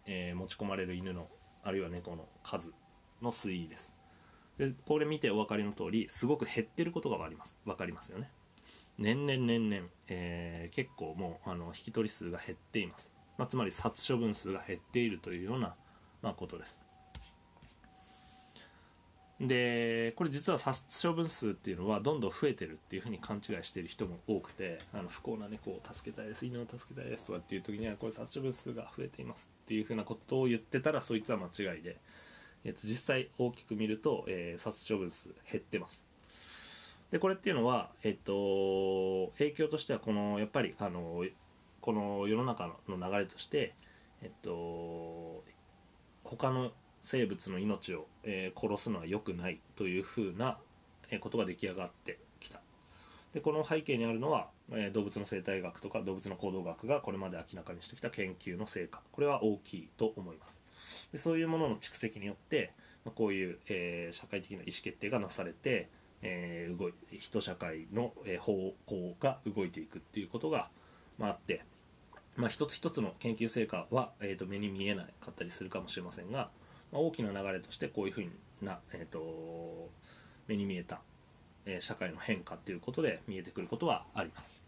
[0.05, 1.27] えー持ち込まれる犬の
[1.63, 2.71] あるいは猫の数
[3.21, 3.93] の推移です。
[4.57, 7.55] でこれ見てお分かりの通りすごく減ってることが分かります。
[7.65, 8.29] 分かりますよね。
[8.97, 15.75] 年々年々、えー、結構もうあの引き取り数が減っています、まあ、つまり殺処分数が減っているというような、
[16.21, 16.81] まあ、ことです。
[19.39, 31.95] でこれ実は殺処分数っていうのはどんどん増えてるっていうふうに勘違いしてる人も多くてあの不幸な猫を助けたいです犬を助けたいですとかっていう時にはこれ殺処分数が増えていますっていうふうなことを言ってたらそいつは間違いで、
[32.65, 36.03] えっと、実際大きく見ると、えー、殺処分数減ってます。
[37.11, 41.23] でこれっていうのは、えっと、影響としてはこのやっぱりあの
[41.81, 43.73] この世の中の流れとして、
[44.21, 45.43] えっと、
[46.23, 46.71] 他の
[47.01, 50.57] 生物の命を、えー、殺すのは良くないというふうな
[51.19, 52.61] ことが出来上がってきた。
[53.33, 59.01] でこの背景にあるのは、えー、動物の生態学とか動物の行動学がこれまで明らかにしてきた研究の成果。
[59.11, 60.63] これは大きいと思います。
[61.11, 62.73] でそういうものの蓄積によって
[63.05, 65.89] まあこういう、えー、社会的な意思決定がなされて、
[66.21, 70.69] えー、動い人社会の、え方向が動いていくっていうことが、
[71.17, 71.63] まあ、あって
[72.39, 76.49] まあ、一つ一つの研究成果は、えー、と目に見えなかったりするかもしれませんが
[76.91, 78.25] まあ、大きな流れとしてこういうふう
[78.61, 79.89] な、えーと、
[80.47, 81.01] 目に見えた、
[81.65, 84.61] えー、社会の変化っていうことで見えてくることはあります。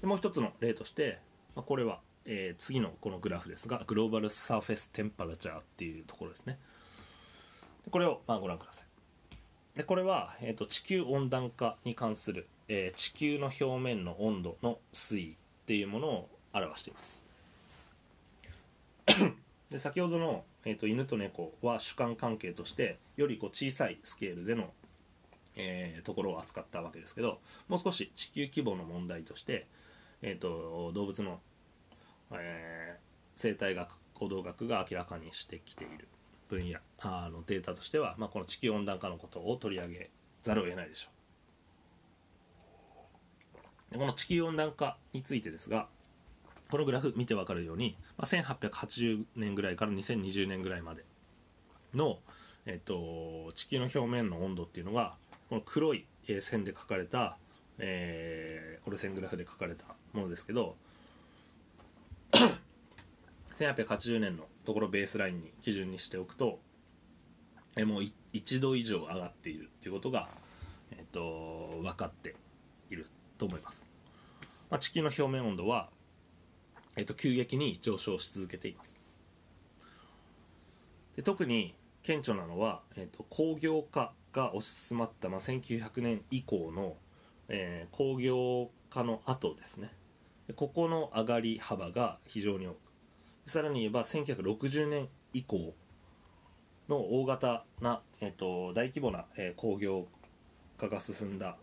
[0.00, 1.18] でもう一つの例として、
[1.54, 6.58] まあ、これは、えー、次のこのグラフですがグローバルサーフェステンパラチャーっていうところですね。
[7.90, 8.86] これをまあご覧ください。
[9.76, 15.36] でこれは、えーと、地球温暖化に関する、えー、地球の表面の温度の推移っ
[15.66, 17.19] ていうものを表しています。
[19.70, 24.72] で先ほどの、えーと、犬と猫は主観関係としてよりこう小さいスケールでの、
[25.56, 29.66] えー、ところを扱ったわけですけどもう少し地球規模の問題として、
[30.22, 31.40] えーと、動物の、
[32.32, 33.00] えー、
[33.36, 36.08] 生態学行動学が明らかにしてきている
[36.48, 40.10] 分野あのデータとしては、まあ、この地球温暖化のことを取り上げ
[40.42, 41.10] ざるを得ないでしょ
[43.90, 43.92] う。
[43.92, 45.88] でこの地球温暖化についてですが
[46.70, 51.04] このグラフ見て分かるように、まあ、1880年ぐらいから2020年ぐらいまで
[51.94, 52.18] の、
[52.66, 55.14] えっと、地球の表面の温度っていうのが
[55.48, 56.06] この黒い
[56.40, 57.36] 線で書かれた、
[57.78, 60.76] えー、折れ線グラフで書かれたものですけど
[63.58, 66.60] 1880年のところベースラインに基準にしておくと
[67.76, 68.02] えもう
[68.32, 70.28] 1度以上上がっているっていうことが、
[70.92, 72.34] えっと、分かって
[72.90, 73.06] いる
[73.38, 73.86] と思います、
[74.70, 75.88] まあ、地球の表面温度は
[77.00, 78.94] えー、と急激に上昇し続けています。
[81.16, 86.96] で特に顕著なのは、えーと、工業化が推し進まった、まあ、1900年以降の、
[87.48, 89.90] えー、工業化の後ですね。
[90.46, 92.76] でここの上がり幅が非常に多く。
[93.46, 95.74] さらに言えば1960年以降
[96.90, 100.06] の大型な、えーと、大規模な、えー、工業
[100.76, 101.56] 化が進んだ、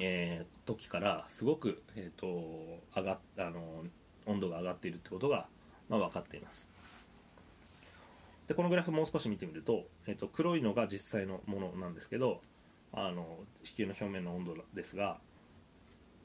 [0.00, 3.84] えー、時からすごく、えーと、上があの
[4.26, 5.46] 温度が上がっているってことが、
[5.88, 6.68] まあ、分かっています。
[8.46, 12.40] でこのグラフもう少し見てみると,、えー、と黒いのが実際のものなんですけど
[12.92, 15.20] あの地球の表面の温度ですが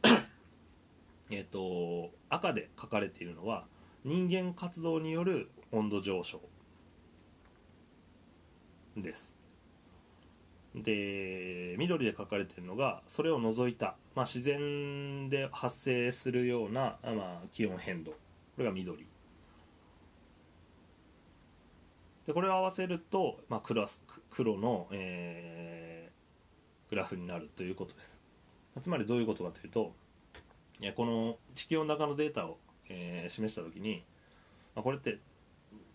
[1.30, 3.66] えと赤で書かれているのは
[4.04, 6.41] 人間活動による温度上昇
[8.95, 9.36] です。
[10.84, 18.11] で緑で書かれてるのがそれを除いた、まあ、自然で発生するような、まあ、気温変動。
[18.11, 18.17] こ
[18.57, 19.05] れが緑。
[22.25, 23.88] でこれを合わせると、まあ、黒
[24.30, 28.17] 黒の、えー、グラフになるということです。
[28.82, 29.93] つまりどういうことかというと
[30.80, 32.59] いやこの地球温暖化のデータを、
[32.89, 34.03] えー、示した時に、
[34.75, 35.19] まあ、これって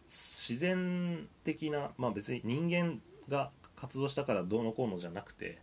[0.09, 3.51] 自然的な、まあ、別に人間が
[3.83, 5.59] 活動したからどうのこうのじゃなくて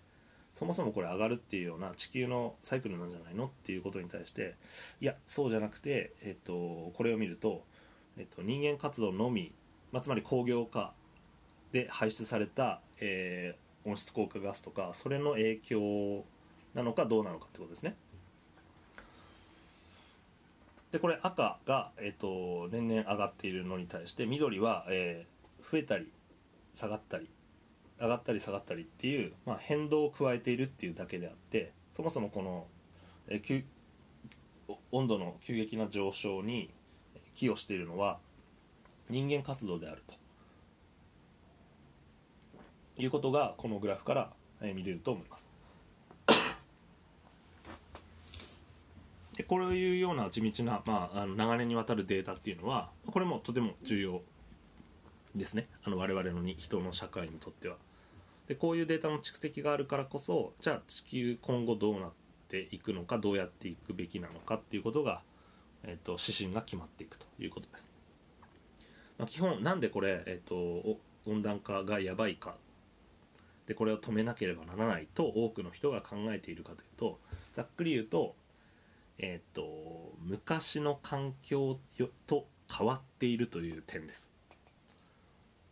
[0.53, 4.55] そもそもこれ上がるっていうような地球のサイクルなんじゃないのっていうことに対して
[4.99, 7.63] いやそうじゃなくて、えっと、これを見ると、
[8.17, 9.53] えっと、人間活動のみ、
[9.93, 10.91] まあ、つまり工業化
[11.71, 16.25] で排出された、えー、温室効果ガスとかそれの影響
[16.73, 17.95] なのかどうなのかってことですね。
[20.91, 26.11] でこれ赤が、えっと、年々上がっているのに対して緑は、えー、増えたり
[26.75, 27.29] 下がったり
[27.99, 32.65] 上がったり下がったりっていう、まあ、変動を加えているっていうだけであってそもそもこの、
[33.27, 33.63] えー、
[34.91, 36.69] 温度の急激な上昇に
[37.35, 38.19] 寄与しているのは
[39.09, 40.19] 人間活動であると。
[42.99, 44.29] いうことがこのグラフから、
[44.61, 45.47] え見れると思います。
[49.37, 54.21] でこういうような地道な、まあ、あの長年にわたるデータっていうのはこれもとても重要
[55.33, 55.69] ですね。
[55.85, 57.77] あの我々のに人の社会にとっては。
[58.49, 62.11] でこういうデータの蓄積があるからこそじゃあ地球今後どうなっ
[62.49, 65.21] ていくのかどうやっていくべきなのかっていうことが、
[65.83, 67.91] えーと、指針が決まっていくということです、
[69.19, 70.97] まあ、基本なんでこれ、えーと、
[71.27, 72.55] 温暖化がやばいか。
[73.67, 77.19] でこれを止めなければならないと多くの人が考えているかというと
[77.53, 78.33] ざっくり言うと,、
[79.19, 81.77] えーと昔の環境
[82.25, 84.28] と変わっているという点です。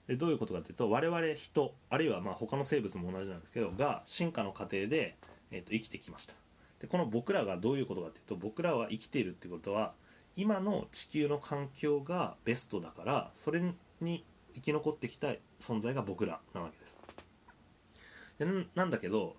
[0.07, 5.17] でどういうことかというと我々人あるいはまあ他の生物も同じなんですけどが進化の過程で、
[5.51, 6.33] えー、と生きてきました。
[6.79, 9.93] でこの僕らがどういうことかというと僕らは生きているってことは
[10.35, 13.61] 今の地球の環境がベストだからそれ
[13.99, 16.97] に生き残ってきた存在が僕らなわけです。
[18.39, 19.35] でなんだけど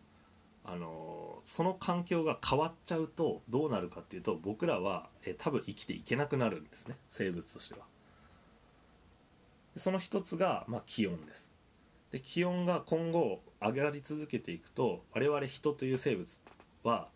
[0.64, 7.86] あのその環境が変わっちゃうとどうなるかっていうと僕らは、え多分生きていけなくなるんですね生物としては
[9.78, 11.50] その一つが、まあ、気温です。
[12.10, 16.40] で気温が今後上がり続けていくと我々人という生物
[16.82, 17.08] は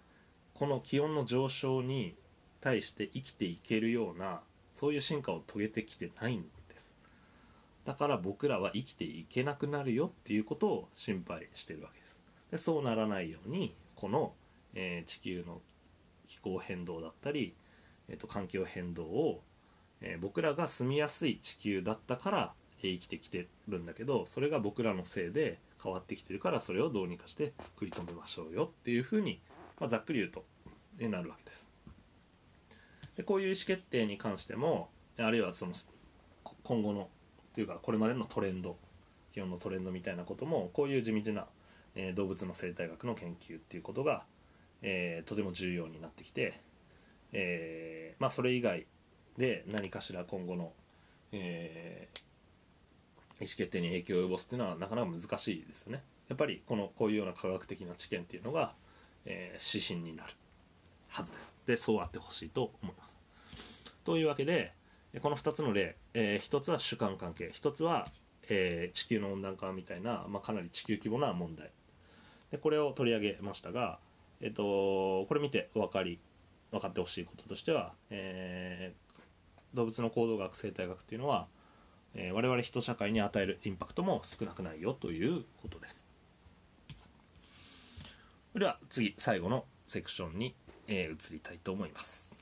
[0.54, 2.14] この気温の上昇に
[2.60, 4.40] 対して生きていけるような
[4.74, 6.92] そういう進化を遂げてきてないんです。
[7.84, 12.20] だから僕らは生きていけなくなるよっていうことを心配してるわけです。
[12.52, 14.34] でそうならないようにこの、
[14.74, 15.60] えー、地球の
[16.26, 17.54] 気候変動だったり、
[18.08, 19.42] えーと環境変動を
[20.02, 29.40] えー、僕らが住みやすい地球だったから、生きてきてるんだけどそれが僕らのせいで変わってきてるからそれをどうにかして食い止めましょうよっていうふうに、
[29.78, 30.44] まあ、ざっくり言うと、
[30.98, 31.68] えなるわけです。
[33.16, 34.88] でこういう意思決定に関しても
[35.18, 35.72] あるいはその
[36.64, 38.76] 今後のっていうかこれまでのトレンド
[39.32, 41.46] 気温のトレンドみたいなこともこういう地道な、
[41.94, 44.24] え、動物の生態学の研究っていうことが、
[44.82, 46.60] えー、とても重要になってきて、
[47.32, 48.86] えー、まあそれ以外
[49.36, 50.72] で何かしら今後の、
[51.32, 52.18] えー、
[53.44, 56.02] 意思決定に影響を及ぼすっていうのはなかなか難しいですよね。
[56.28, 58.72] やっぱりこのこういうような科学的な知見っていうのが、
[59.24, 60.32] えー、指針になる
[61.08, 61.54] はずです。
[61.66, 63.18] でそうあってほしいと思います。
[64.04, 64.72] というわけで
[65.20, 68.08] この2つの例、えー、1つは主観関係1つは、
[68.48, 71.70] えー、地球の温暖化みたいな、まあ、かなり地球規模な問題。
[72.50, 73.98] でこれを取り上げましたが、
[74.40, 76.18] えーと、これ見て分かり
[76.70, 78.92] 分かってほしいこととしては、え
[79.74, 81.46] 動物の行動学生態学っていうのは、
[82.14, 86.06] えー、我々人社会に与えるインパクトも少なくないよということです。
[88.54, 90.54] では次最後のセクションに、
[90.86, 92.34] えー、移りたいと思います。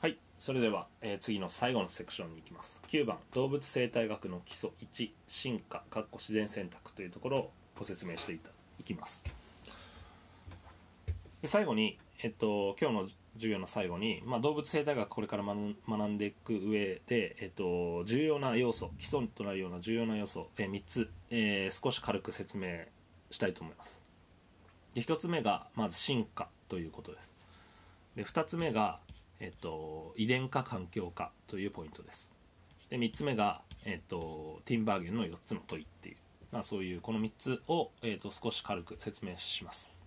[0.00, 2.80] はいそれでは、えー、次の最後のセクションに行きます。
[2.88, 8.40] 9番動物生態学の基礎1進化かっこ自然選択というところをご説明してい
[8.84, 9.24] きます。
[11.44, 22.84] 最後に、えっと、今日の授業の最後に、まあ、動物生態学これから学んでいく上で、えっと、重要な要素基礎となるような重要な要素、えー、3つ、えー、少し軽く説明
[23.30, 24.02] したいと思います。
[24.94, 27.34] で1つ目がまず進化ということです。
[28.16, 29.00] で2つ目が、
[29.40, 32.30] えっと、遺伝化環境化というポイントです。
[32.90, 36.16] で3つ目が、えっと、ティンバーゲンの4つの問いっていう、
[36.50, 40.04] まあ、そういうこの3つを、えっと、少し軽く説明します。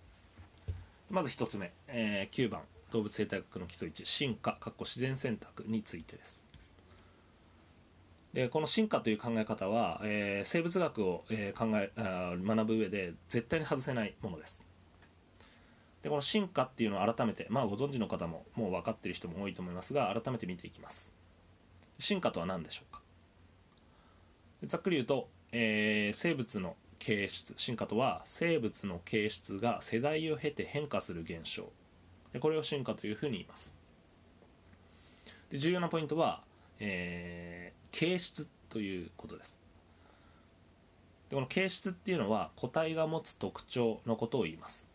[1.10, 2.62] まず1つ目、えー、9番。
[2.96, 6.46] 動物生態学の基礎1進化自然選択についてです。
[8.32, 14.62] でこの進化という考え方は、えー、生物学を、えー、考え学ぶ上で絶対に外せないものです。
[16.02, 21.12] でこの進化っていうのを改めてまあご存知の方ももう分かっている人も多いと思いますが改めて見ていきます。
[21.98, 23.00] 進化とは何でしょうか？
[24.64, 27.52] ざっくり言うと、えー、生物の形質。
[27.56, 31.70] 進化とは生物の形質が世代を経て変化する現象。
[32.36, 33.72] でこれを進化というふうに言います。
[35.50, 36.42] で重要なポイントは、
[36.78, 39.56] えー、形質ということです。
[41.30, 44.86] でこの形質っていうのは個体が持つ特徴のことを言います。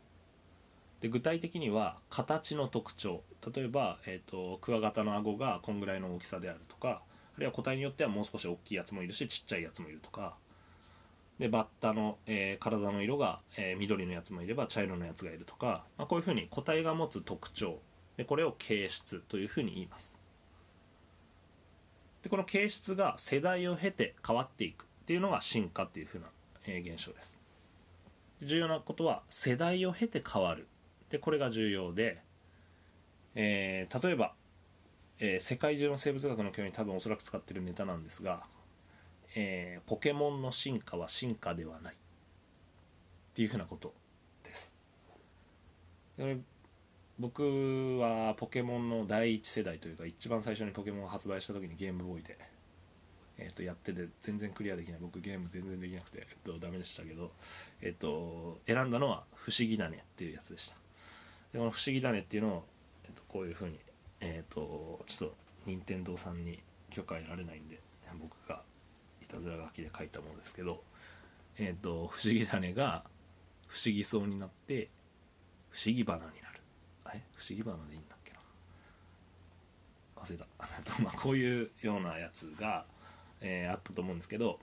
[0.99, 3.23] で具体的には形の特徴。
[3.55, 7.01] 例えば、えーと、クワガタの顎がこんぐらいの大きさであるとか
[7.35, 10.35] あるいは個体によってはもう少し大きいやつもいるしちっちゃいやつもいるとか
[11.41, 17.79] でバッタの、えー、体の色が、えー、緑のやつもいれば茶色のやつがいるとか、まあ、こういうふうに個体が持つ特徴。
[18.15, 20.13] でこれを形質というふうに言います。
[22.21, 24.83] でこの形質が世代を経て変わっていく。
[24.83, 26.27] っていうのが進化っていうふうな、
[26.67, 27.39] えー、現象です。
[28.43, 30.67] 重要なことは世代を経て変わる。
[31.09, 32.21] でこれが重要で、
[33.33, 34.35] えー、例えば、
[35.17, 38.43] えー、世界中の生物学の教員多分おそらく使ってるネタなんですが
[39.36, 41.97] えー、ポケモンの進化は進化ではないっ
[43.34, 43.93] ていうふうなこと
[44.43, 44.75] です。
[47.17, 52.38] 僕はポケモンの第一世代というか一番最初にポケモンを発売した時にゲームボーイで、
[53.38, 54.99] えー、とやってて全然クリアできない。
[54.99, 57.32] 僕ゲーム全然できなくて、えっと、ダメでしたけど、
[57.82, 60.75] えっと、選んだのは「不思議だね」っていうやつでした。
[61.53, 62.65] でこの「不思議だね」っていうのを、
[63.05, 63.79] えっと、こういうふうに、
[64.19, 67.79] えっと、ちょっと任天堂さんに許可得られないんで
[68.19, 68.63] 僕が
[69.32, 70.84] たずら書きで書いたものですけど
[71.57, 73.05] 「えっと、不思議だね」が
[73.67, 74.89] 不思議そうになって
[75.69, 76.61] 不思議花になる。
[77.13, 77.23] え？
[77.36, 78.39] 不思議花でいいんだっけな？
[80.15, 80.45] 忘れた。
[81.03, 82.86] まあこういうようなやつが、
[83.39, 84.59] えー、あったと思うんですけど、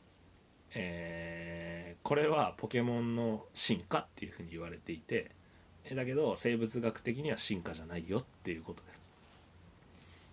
[0.74, 5.30] えー、これはポケモンの進化っていうふうに言われていて
[5.94, 9.02] だけど生物学的には進化じゃないよっていうことです。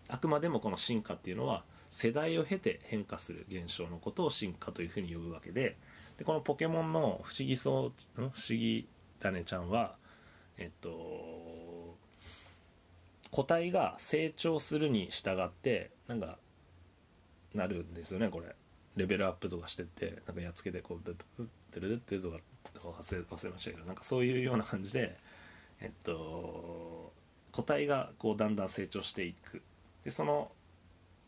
[0.09, 1.63] あくまでもこの進化っていうのは
[1.95, 5.77] 世代を経て変化する現象のことを進化というふうに呼ぶわけで
[6.17, 8.85] でこのポケモンの不思議そう不思議
[9.21, 9.95] 種ちゃんは
[10.57, 11.95] えっと
[13.31, 16.37] 個体が成長するに従ってなんか
[17.53, 18.53] なるんですよねこれ。
[18.97, 22.37] レベルアップとかしてってなんかやっつけてこうドゥドゥドゥルドゥってとか
[22.89, 25.15] 忘れ忘れましたけどなんかそういうような感じで
[25.79, 27.13] えっと
[27.53, 29.61] 個体がこうだんだん成長していく。
[30.03, 30.51] でその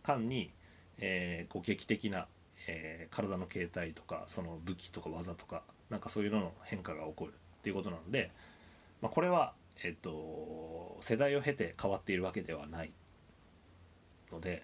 [0.07, 0.51] 間に、
[0.99, 2.27] えー、こう劇的な
[2.67, 8.31] えー、体の形態とかその武器とか技とかなんかそういうのの変化が起こるっていうことなので、
[9.01, 12.91] まあ、これは、えっと、世代を経て変わっているわけではない
[14.31, 14.63] ので、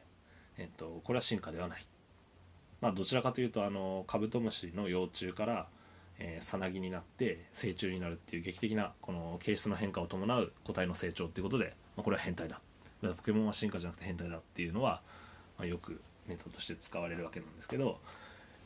[0.57, 1.85] えっと、これは進化ではない。
[2.81, 5.67] まあ、どちらかというとあのカブトムシの幼虫から
[6.19, 12.61] えー、さなぎになって成虫になるっていう劇的なこの形質の変化を伴う個体の成長っていうことで、まあ、これは変態だ
[13.01, 15.01] ポケモンは進化じゃなくて変態だっていうのは、
[15.57, 17.99] まあ、よくネタとして使われるわけなんですけど、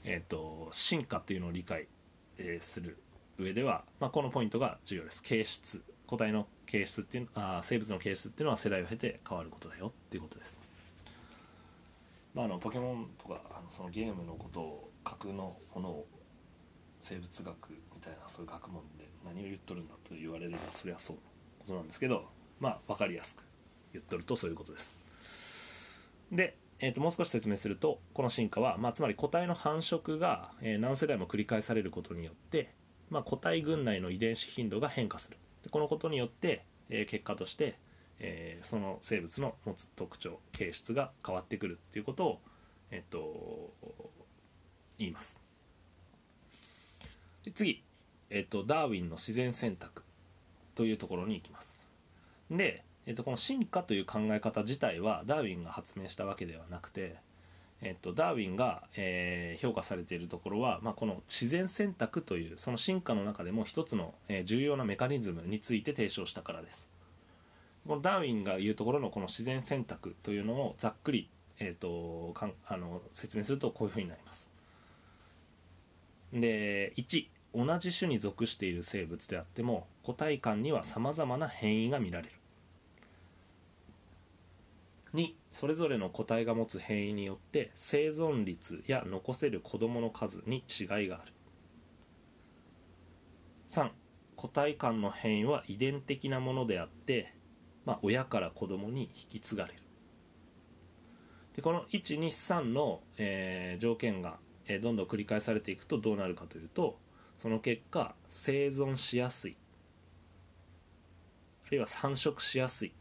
[0.04, 1.88] えーと、進化っていうのを理解、
[2.60, 2.98] する
[3.40, 5.24] 上では、まあ、このポイントが重要です。
[5.24, 10.58] 形質個体の形質っていうあ生物の形質っていうのは世代を経て変わることだよっていうことです、
[12.34, 16.08] まあ、あのポケモンとかあのそのゲームのことを格のものを
[17.00, 21.22] 生物学みたいなそういう学問で何を言っとるんだと言われればそれはそうの
[21.60, 22.26] ことなんですけど
[22.60, 23.44] まあ分かりやすく
[23.94, 24.98] 言っとるとそういうことです。
[26.32, 32.70] でえー、ともう少し説明するとこの進化は、まあ、つまり個体の繁殖が、えー、何世代も繰り返されることによって、
[33.10, 35.38] まあ、個体群内の遺伝子頻度が変化する。
[35.64, 37.80] でこのことによって、えー、結果として、
[38.20, 42.42] えー、その生物の持つ特徴形質が変わってくるっていうことを、
[42.92, 43.74] えー、と
[45.00, 45.40] 言います。
[47.44, 47.84] で次、
[48.30, 50.04] えーと、ダーウィンの自然選択
[50.76, 51.76] というところに行きます。
[52.52, 57.16] でえっと、この進化という考え方自体はダーウィンが発明したわけではなくて、
[57.82, 66.90] えっと、ダーウィンが、え、評価されているところは、ま、この自然選択というその進化の中でも一つの、え、重要なメカニズムについて提唱したからです。
[67.88, 71.30] このダーウィンが言うところのこの自然選択というのをざっくり、
[71.60, 74.50] えーと、かんあの説明するとこういうふうになります。
[76.34, 82.37] で1同じ種に属している生物であっても個体間にはさまざまな変異が見られる。
[85.14, 91.34] 2それぞれの個体が持つ変異によって生存率や残せる子どもの数に違いがある。
[93.70, 93.90] 3
[94.36, 97.34] 個体間の変異は遺伝的なものであって、
[97.86, 99.80] まあ、親から子供に引き継がれる。
[101.56, 104.38] でこの123の、えー、条件が、
[104.68, 107.00] えー、どんどん繰り返されていくとどうなるかというと
[107.40, 109.58] その結果生存しやすい。
[111.66, 112.94] あるいは繁殖しやすい。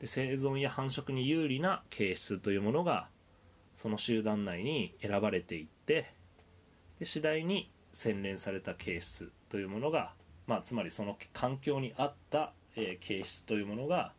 [0.00, 3.08] で生存や繁殖に有利な形質というものが
[3.74, 6.10] その集団内に選ばれていって
[6.98, 10.12] で次第に洗練された形質というものが、
[10.46, 14.12] まあ、つまりその環境に合った、えー、形質というものが、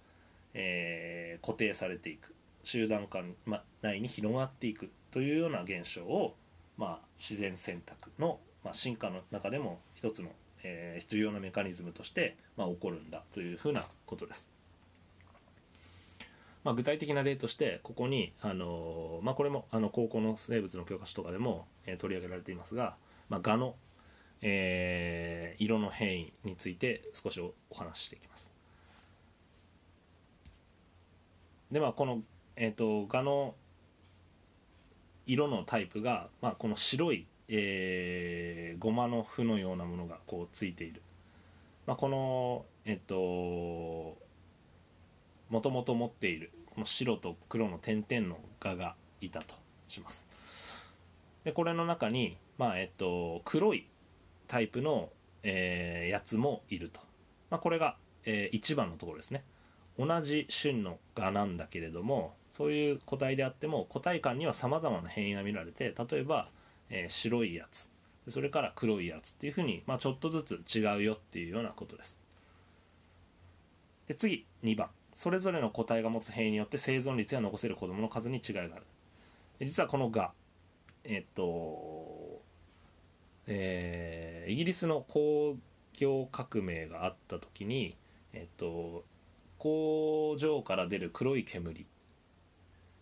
[0.53, 6.35] えー、固定されていく集団間ま内に広がっていくというような現象を、
[6.77, 10.29] まあ、自然選択の、まあ、進化の中でも一つの、
[10.63, 14.58] えー、重要なメカニズムとして、まあ、起こるんだというふうなことです。
[16.63, 22.95] まあ、具体的な例としてここに、あのまあ、これもあの高校の生物の教科書とかでも、えー、取り上げられていますが、
[23.29, 23.75] まあ、蛾の、
[24.41, 28.51] えー、色の変異について少しお話ししていきます。
[31.71, 32.21] でまあこの、
[32.55, 33.55] えーと、蛾の
[35.27, 41.03] 色のタイプが、まあ、この白い、えー、ゴマの符のようなものがこうついている、
[41.85, 44.17] まあ、このえっ、と
[45.49, 49.55] もともと持っているこの白と黒の点々の蛾がいたと
[49.87, 50.25] します。
[51.43, 53.87] でこれの中に、まあえっと、黒い
[54.47, 55.09] タイプの、
[55.43, 56.99] えー、やつもいると、
[57.49, 57.95] まあ、これが、
[58.25, 59.43] えー1番のところですね。
[59.97, 66.49] 同じ種の蛾なんだけれどもそういう個体であっても個体間にはさまざまな変異が見られて例えば、
[66.89, 67.89] えー白いやつ
[68.27, 72.17] それから黒いやつっていうふうに、まあ、ちょっとずつ違うよっていうようなことです。
[74.07, 74.89] で次2番。
[75.19, 78.83] それぞれの個体が持つ変異によって生存率や残せる子どもの数に違いがある。
[79.59, 80.31] 実はこの蛾
[81.03, 82.41] えっと
[83.45, 85.57] えーイギリスの工
[85.91, 87.97] 業革命があった時に
[88.31, 89.03] えっと
[89.57, 91.85] 工場から出る黒い煙。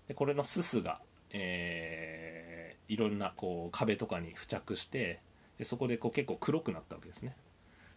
[0.07, 0.99] でこれのすすが、
[1.33, 5.19] えーいろんなこう壁とかに付着して
[5.59, 7.35] でそこでこう結構黒くなったわけですね。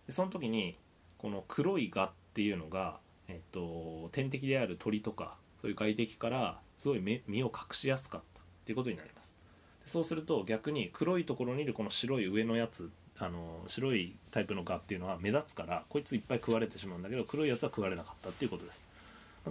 [0.06, 0.76] でその時に
[1.16, 2.98] この黒い蛾っていうのが、
[3.30, 9.34] えっと、天敵である鳥とかそういう外敵からすごい身を隠しやすかったっていうことになります。
[9.82, 18.84] でそうすると逆に黒いところにいるこの白い上のやつあの白いタイプの蛾っていうのは目立つからこいついっぱい食われてしまうんだけど黒いやつは食われなかったっていうことです。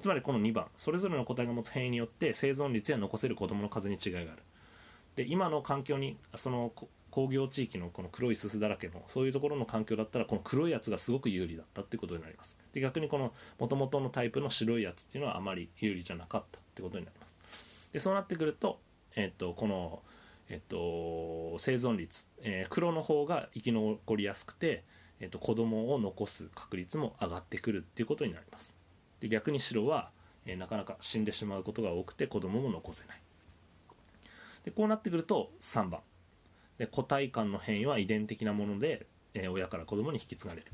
[0.01, 4.31] つまりこの2番それぞれの個体が持つ変異によって生存率や残せる子どもの数に違いがある。
[5.15, 6.71] で今の環境にその
[7.19, 12.57] 工業地域のこの黒いすすだらけのそういうところの環境だったらこの黒いやつがすごく有利だったっていうことになります。
[12.71, 17.35] で逆にこの元々のタイプの白いやつっていうのはあまり有利じゃなかったってことになります。
[17.91, 18.79] でそうなってくると,、
[19.17, 20.01] えっとこの、
[20.47, 24.85] えっと生存率、えー黒の方が生き残りやすくて、
[25.19, 28.77] えっと子供を残す確率も上がってくるっていうことになります。
[29.19, 30.11] で逆に白は、
[30.45, 33.21] えなかなか死んでしまうことが多くて子供も残せない。
[34.63, 35.99] でこうなってくると3番。
[36.79, 39.05] で個体間の変異は遺伝的なもので、
[39.35, 40.67] えー親から子供に引き継がれる、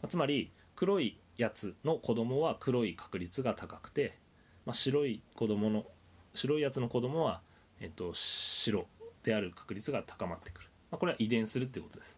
[0.00, 4.18] まあつまり黒いやつの子供は黒い確率が高くて、
[4.66, 5.84] まあ、白い子供の
[6.34, 7.42] 白いやつの子供は、
[7.80, 8.86] えっと白
[9.22, 12.16] である確率が高まってくる、まあ、これは遺伝するっていうことです、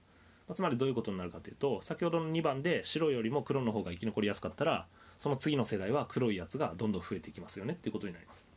[0.48, 4.86] まあつまりどういうことになるかというと先ほどの2番で白よりも黒の方が生き残りやすかったら
[5.18, 8.48] その次の世代は黒いやつがどんどん増えていきますよねっていうことになります。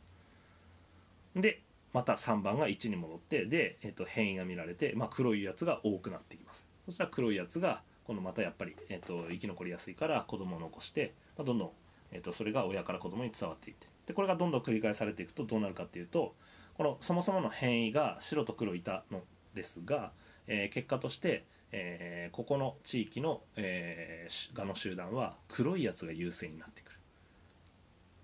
[1.34, 1.62] で
[1.92, 6.66] また3番が1に戻ってで、えっと変異が見られて、まあ、黒いやつが多くなってきます。
[6.86, 11.70] そしたら黒いやつが今度またやっぱり、えっと生き残りやすいから子供を残して、まあ、どんどん、
[12.12, 13.86] えっとそれが親から子供に伝わっていって。
[14.06, 16.34] でこれがどんどん繰り返されていくとどうなるかっていうと
[16.78, 19.22] このそもそもの変異が白と黒いたの
[19.54, 20.12] ですが、
[20.46, 26.98] えー結果として、えーここの地域の、えーし蛾の集団は黒いやつが優勢になってくる。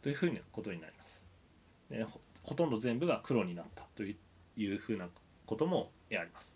[0.03, 1.23] というふうなことになります。
[2.45, 4.16] ほとんど全部が黒になったという
[4.57, 5.09] いうふうな
[5.47, 6.55] こともあります。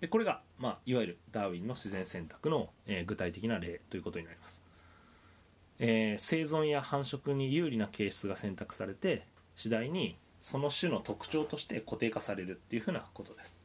[0.00, 4.62] でこれが、まあ、いわゆるダーウィンの自然選択の、えー具体的な例ということになります、
[5.78, 13.60] えー生存や繁殖に有利な形質が選択されて次第にその種の特徴として固定化されるっていうふうなことです、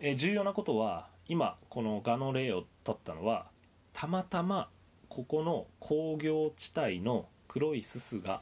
[0.00, 3.46] えー重要なことは今この蛾の例を取ったのは
[3.94, 4.68] たまたま
[5.08, 8.40] ここの工業地帯の黒いすすが、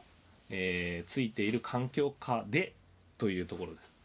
[0.50, 2.74] えーついている環境下で
[3.18, 3.96] というところです。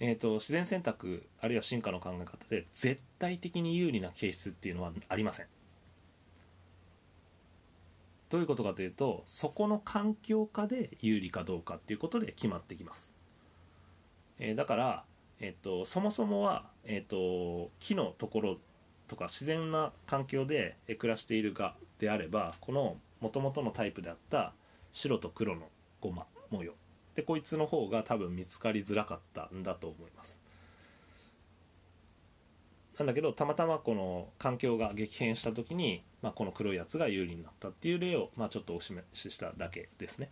[0.00, 5.46] えー、と自然選択あるいは進化の考え方で絶対的に有利な形質っていうのはありません。
[8.30, 13.12] どういうことかというとそこの環境下で有利かどうかっていうことで決まってきます、
[14.38, 15.04] えーだから、
[15.40, 18.58] えー、とそもそもは、えー、と木のところ
[19.06, 24.52] とか自然な環境でえー暮らしているがであればこの元々のタイプであった
[24.92, 25.68] 白と黒の
[26.00, 26.72] ゴマ模様。
[27.14, 30.38] でこいつの方が多分見つかりづらかったんだと思います。
[32.98, 40.30] なんだけどたまたまこの環境が激変した時に、まあ、この黒いやつが有利になったっていう例を、まあ、ちょっとお示ししただけですね、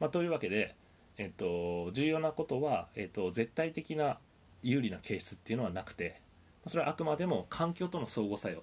[0.00, 0.74] まあ、というわけで、
[1.18, 4.18] えっと、重要なことは、えっと、絶対的な
[4.62, 6.22] 有利な形質っていうのはなくて
[6.66, 8.62] それはあくまでも環境との相互作用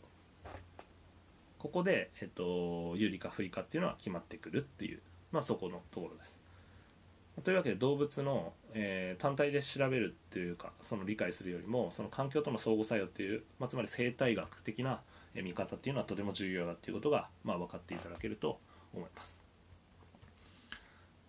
[1.59, 5.01] ここで、えっと、有利か不利かっていうのは決まってくるっていう、
[5.31, 6.39] まあ、そこのところです。
[7.43, 15.01] というわけで動物の、えー単体で調べるっていうかその理解するよりもその環境との相互作用っていう、まあ、つまり生態学的な
[15.35, 18.59] 見方っていうのはとても重要だっていうことが、まあ、分かっていただけると
[18.93, 19.41] 思います。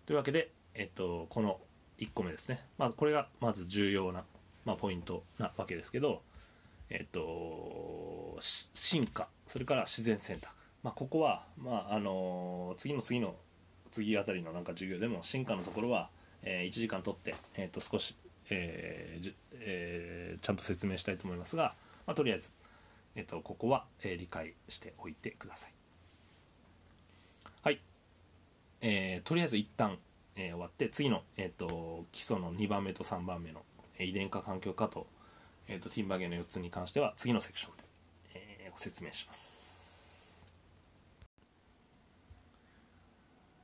[0.05, 1.59] というわけで、えっと、この
[1.97, 4.23] 1個目ですね、まあ、これがまず重要な、
[4.65, 6.21] まあ、ポイントなわけですけど、
[6.89, 9.29] えっと、進化。
[9.51, 10.47] それから自然選択、
[10.81, 13.35] まあ、ここは、まああの次の次の
[13.91, 16.07] 次あたりのなんか授業でも進化のところは、
[16.41, 18.15] えー1時間取って、えー、と少し、
[18.49, 21.73] えーえーちゃんと説明したいと思いますが、
[22.07, 22.49] まあ、とりあえず、
[23.15, 25.73] えー、とここは、えー理解しておいてください。
[27.61, 27.81] はい、
[28.79, 29.97] えーとりあえず一旦、
[30.37, 33.63] えー終わって次の、えー、と基礎の2番目と3番目の、
[33.99, 35.07] 遺伝化環境化と、
[35.67, 37.80] えーと、ティンバゲーの4つに関しては次のセクションで、
[38.71, 39.61] ご説明します。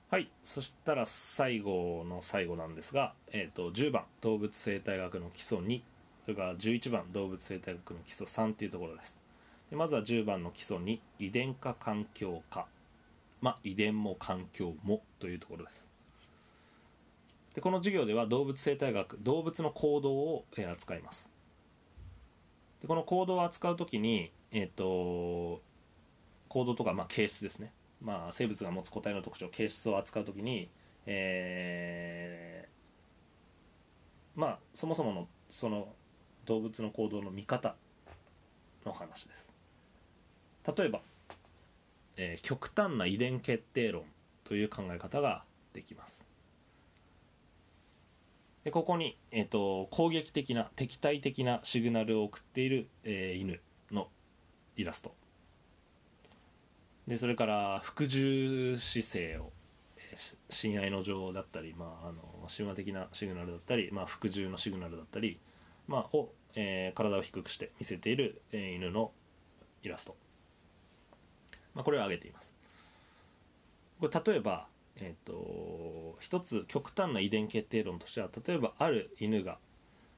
[0.09, 0.29] はい。
[0.41, 5.81] そしたら最後の最後なんですが、えーと、10番動物生態学の基礎2
[6.23, 9.19] それから11番動物生態学の基礎3っていうところです。
[9.69, 12.67] でまずは10番の基礎2遺伝化環境化。
[13.41, 15.87] まあ遺伝も環境もというところです。
[17.53, 21.29] でこの授業では動物生態学動物の行動を扱います。
[22.81, 25.61] でこの行動を扱う時にえっ、ー、と
[26.49, 27.71] 行動とかまあ形質ですね。
[28.01, 30.69] まあ、生物が持つ個体の特徴形質を扱う時に、
[31.07, 35.87] えー、まあそもそものその
[36.45, 37.75] 動物の行動の見方
[38.85, 39.47] の話です。
[40.77, 41.01] 例えば、
[42.17, 44.03] えー、極端な遺伝決定論
[44.43, 45.43] という考え方が
[45.73, 46.25] できます。
[48.63, 53.61] でここに、えーと、攻撃的な敵対的なシグナルを送っている、えー、犬。
[54.78, 55.13] イラスト。
[57.07, 59.51] でそれから服従姿勢を
[60.49, 62.21] 親愛の情だったり、まあ、あの
[62.55, 65.39] 神話的なシグナルだったり、まあ、服従のシグナルだったり、
[65.88, 69.11] まあ、を、えー、体を低くして見せている、えー、犬の
[69.84, 70.15] イラスト、
[71.75, 72.53] まあ、これを挙げています。
[73.99, 74.67] これ例えば、
[74.97, 79.59] えーと、一つ極端な遺伝決定論としては例えばある犬が、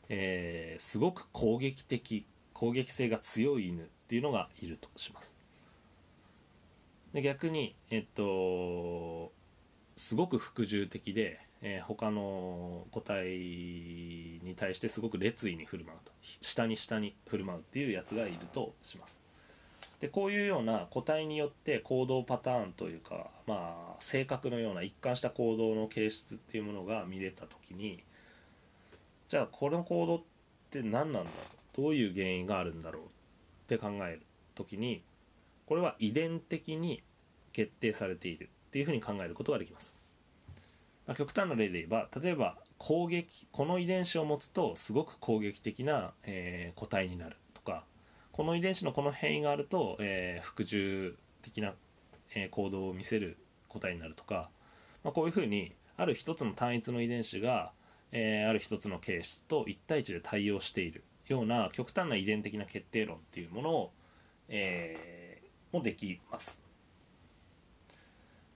[0.09, 5.31] えー、すごく攻撃的攻撃性が強い犬っていうのがいるとします。
[7.13, 9.31] で逆にえっと
[9.95, 13.27] すごく服従的で、えー、他の個体
[14.43, 16.11] に対してすごく烈意に振る舞うと。
[16.41, 19.21] 下に下に振る舞うっていうやつがいるとします。
[19.99, 28.01] でこういうような個体によって行動パターンというかまあ性格のような一貫した行動の形質っていうものが見れた時に
[29.27, 30.21] じゃあこの行動っ
[30.71, 31.29] て何なんだ
[31.77, 33.03] どういう原因があるんだろう？
[33.03, 33.05] っ
[33.75, 34.21] って考える
[34.55, 35.03] 時に
[35.67, 37.03] これは遺伝的に
[37.53, 39.95] 決定されているっていうふうに考えることができます、
[41.05, 47.83] まあ、極端な例で言えば例えば攻撃この遺伝子を持つとすごく攻撃的な、えー、個体になるとか
[48.31, 51.73] この遺伝子のこの変異があると、えー、服従的な、
[52.35, 54.49] えー、行動を見せる個体になるとか、
[55.03, 57.71] まあ、こういうふうにある一つの単一の遺伝子が、
[58.11, 63.91] えー、ある一つの形質と1対1で対応しているような極端な遺伝的な決定論っていうものを、
[64.49, 66.59] えー、もできます。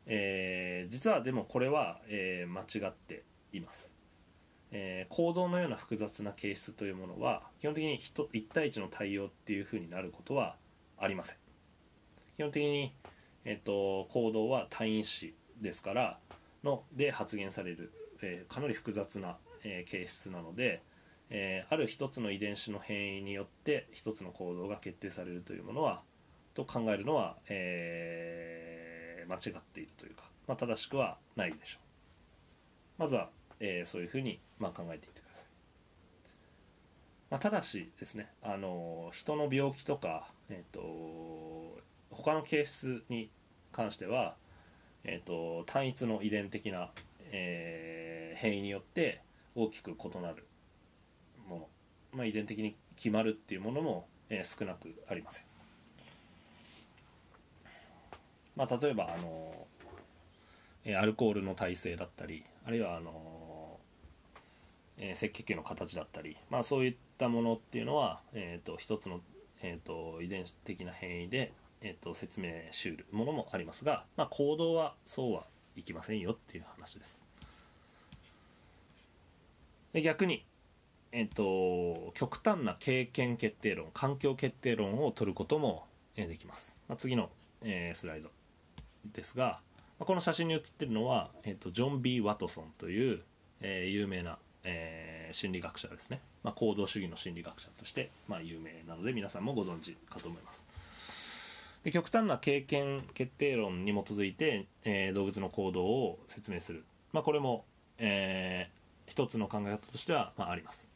[0.06, 3.90] えー、実はでもこれは、えー、間違っています、
[4.72, 10.56] えー、行動のような複雑な形質というものは基本的に1対1の対応っていうふうになることは
[10.98, 11.38] ありません
[12.36, 12.94] 基本的に、
[13.46, 16.20] えーと、行動は単因子ですから
[16.64, 20.82] ので発現される、えー、かなり複雑な、えー、形質なので、
[21.36, 26.04] えー、ある一つの遺伝子の変異によって一つの行動が決定されるというものは
[26.54, 33.02] と考えるのは、えー、間違っているというか、まあ、正しくはないでしょう。
[33.02, 33.30] まずは、
[33.60, 35.46] えー、そういうふうに、まあ、考えていてください、
[37.32, 41.82] まあ、ただしですねあの人の病気とか、えーと、
[42.12, 43.32] 他のケースに
[43.72, 44.36] 関しては、
[45.04, 46.92] えーと、単一の遺伝的な、
[47.32, 49.22] えー、変異によって
[49.56, 50.46] 大きく異なる、
[52.14, 55.46] まあ、遺伝的に決まるっていうものも、えー、少なくありません
[58.56, 59.68] まあ、例えばあの、
[60.86, 63.80] えアルコールの耐性だったりあるいはあの、
[64.98, 69.22] え赤血球の形だったり、まあ、そういったものっていうのは、えーと、一つの、
[69.62, 71.52] えーと、遺伝子的な変異で、
[71.82, 75.46] えーと、説明しうるものもありますが、まあ、行動はそうは
[75.76, 77.22] いきませんよっていう話です。
[79.94, 80.46] で逆に、
[81.16, 85.86] えー、と極端な経験決定論環境決定論を取ることも、
[86.16, 86.76] できます。
[86.88, 87.30] まあ、次の、
[87.64, 88.30] えー、スライド
[89.14, 89.60] ですが
[90.00, 93.22] まこの写真に写ってるのは、えーと、ジョン・ビー・ワトソンという、
[93.62, 100.68] えー、有名な、えー、心理学者ですね、まあ、行動主義の心理学者として、まあ、有名なので皆さんもご存知かと思います。
[101.84, 107.66] で極端な経験決定論に基づいて、えー、動物の行動を説明する、まあ、これも、
[107.98, 110.90] えー、一つの考え方としては、まあ、あります、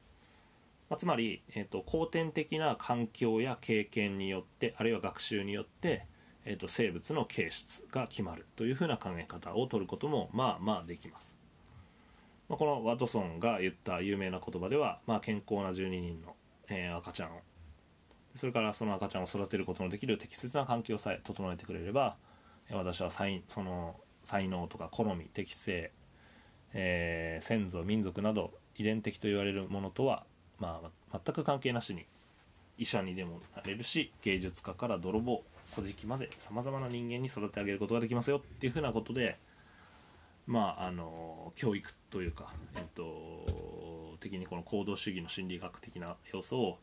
[0.89, 6.05] まあ、つまり、えーと、後天的な環境や経験によってあるいは学習によって
[6.49, 11.37] えーと、生物の形質が決まるというふうな考え方を取ることもまあまあできます、
[12.47, 16.35] まあ、このワトソンが言った有名な言葉では、まあ、健康な12人の、
[16.69, 17.41] えー、赤ちゃんを
[18.33, 22.15] それからその赤ちゃんを育てることのできる適切な環境さえ整えてくれれば
[22.71, 25.91] 私は才その才能とか好み適性、
[26.73, 30.25] えー、先祖民族など遺伝的と言われるものとは、
[30.59, 30.81] ま
[31.11, 32.05] あ、全く関係なしに、
[32.77, 35.43] 医者にでもなれるし芸術家から泥棒
[35.75, 39.37] 古事記までさまざまな人間に育て上げることができますよっていうふうなことで
[40.45, 46.77] まああの教育というか、えっと、的にこの行動主義の心理学的な要素を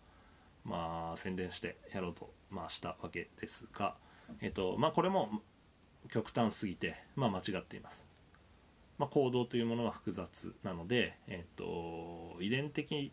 [0.64, 3.94] まあ宣伝してやろうと、まあ、したわけですが、
[4.42, 5.30] えっとまあ、これも
[6.10, 8.04] 極端すぎて、まあ、間違っています。
[8.98, 13.10] まあ、行動というものは複雑なので、えっと、遺伝的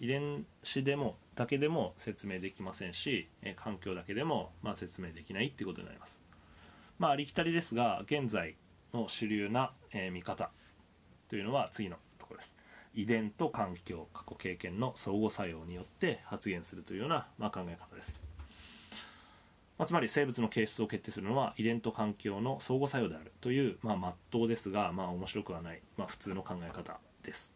[0.00, 6.20] 遺伝子でもだけでも説明できませんし、え環境だけでもまあ説明できないっていうことになります。
[6.98, 8.56] まあ、ありきたりですが現在
[8.94, 10.50] の主流な、え見方
[11.28, 12.54] というのは次のところです。
[12.94, 18.22] 遺伝と環境過去経験の相互作用によって発現するというような、まあ、考え方です。
[19.78, 27.55] まあ、つまり生物の形質を決定するのは遺伝と環境の相互作用であるという、まあ、真っ当ですが、まあ、面白くはない、まあ、普通の考え方です。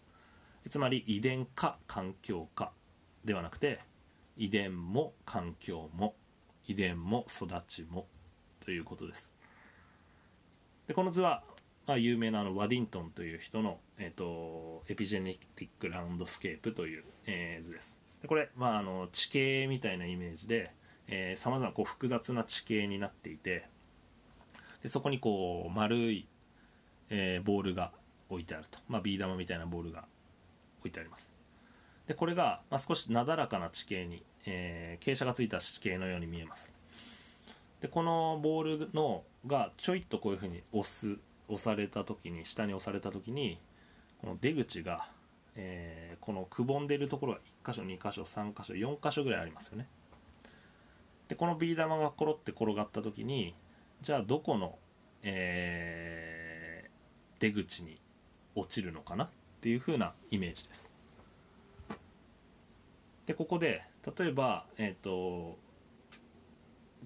[0.68, 2.72] つまり遺伝か環境か
[3.24, 3.80] ではなくて
[4.36, 6.14] 遺伝も環境も
[6.66, 8.06] 遺伝も育ちも
[8.64, 9.32] ということです。
[10.86, 11.42] でこの図は、
[11.86, 17.98] まあ、有名なあのワディントンという人の、えーと、エピジェネティック・ランドスケープという、えー、図です。
[18.22, 20.72] でこれ、まあ、あの地形みたいなイメージで
[21.36, 23.66] さまざま複雑な地形になっていて
[24.82, 26.28] でそこにこう丸い、
[27.08, 27.92] えー、ボールが
[28.28, 30.04] 置いてあると、まあ、ビー玉みたいなボールが
[30.80, 31.32] 置いてあります。
[32.06, 36.72] でこれが、まあ、少しなだらかな地形に、えー、傾斜がついた地形のように見えます。
[37.80, 41.18] でこのボールのがちょいっとこういうふうに押す
[41.48, 43.58] 押された時に下に押された時に
[44.20, 45.08] この出口が、
[45.56, 49.88] えー、このくぼんでるところが1箇所2箇所3箇所4箇所ぐらいありますよね。
[51.28, 53.54] でこのビー玉がコロって転がった時に
[54.02, 54.78] じゃあどこの、
[55.22, 58.00] えー、出口に
[58.56, 59.30] 落ちるのかな
[59.61, 60.90] っていう風なイメージです。
[63.26, 63.82] でここで
[64.18, 65.58] 例えば、えーと、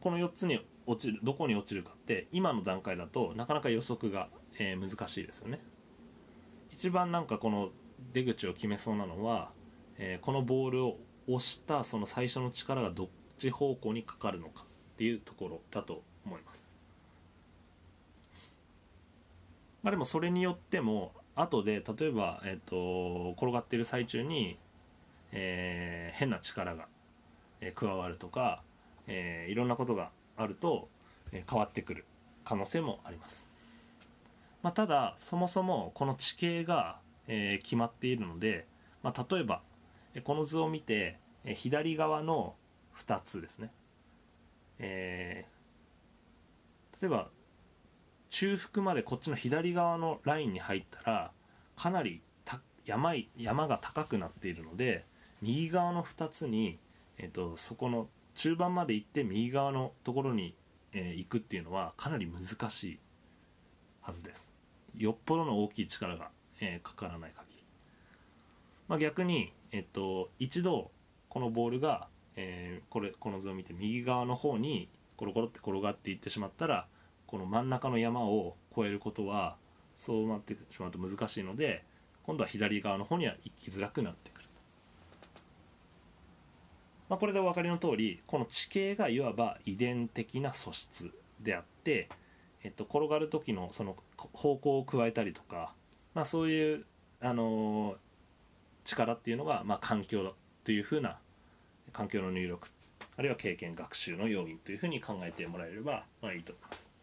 [0.01, 4.29] この4つに落ちるどこに落ちるかって今の段階だとなかなか予測が、
[4.61, 5.61] えー、難しいですよね。
[6.71, 7.71] 一番なんかこの
[8.13, 9.51] 出口を決めそうなのは、
[9.99, 14.63] えー、このボールを押したその最初の力がどっち方向にかかるのか
[14.95, 16.65] っていうところだと思います。
[19.83, 24.59] まあでもそれによっても後で例えば、えーと、転がってる最中に、
[25.33, 26.87] えー、変な力が、
[27.61, 28.63] え、加わるとか、
[29.07, 30.89] えー、いろんなことがあると、
[31.33, 32.05] え変わってくる
[32.45, 33.49] 可能性もあります、
[34.63, 38.67] まあ、ただそもそもこの地形が、え決まっているので、
[39.03, 39.63] まあ、例えば
[40.25, 42.55] この図を見てえ左側の
[43.07, 43.71] 2つですね、
[44.79, 45.47] え
[47.01, 47.29] 例えば
[48.35, 51.31] 中腹までこっちの左側のラインに入ったら
[51.77, 52.21] かなり
[52.85, 55.05] 山山が高くなっているので
[55.41, 56.81] 右側の2つに、
[57.17, 60.57] えーと、そこの中盤まで行って右側のところに、
[60.93, 62.99] えー、行くっていうのはかなり難しい
[64.01, 64.51] はずです。
[64.97, 66.31] よっぽどの大きい力が、
[66.61, 67.63] えー、かからない限り、
[68.89, 70.91] まあ、逆に、えーと、一度
[71.29, 76.89] このボールが、え、これこの図を見て右側の方にコロコロって転がっていってしまったら
[77.35, 79.57] この真ん中の山を越えることは
[79.97, 81.85] そうなってしまうと難しいので
[82.23, 84.49] 今度は左側の方には行きづらくなってくる、
[87.09, 92.09] まあ、これでお分かりの通りこの地形がいわば遺伝的な素質であって、
[92.63, 95.75] えっと、転がる時のその方向を加えたりとか、
[96.15, 96.85] まあ、そういう、
[97.21, 97.97] あのー、
[98.85, 101.19] 力っていうのが、まあ、環境というふうな
[101.93, 102.69] 環境の入力
[103.17, 106.94] あるいは経験学習の要因というふうに考えてもらえれば、まあ、いいと思います。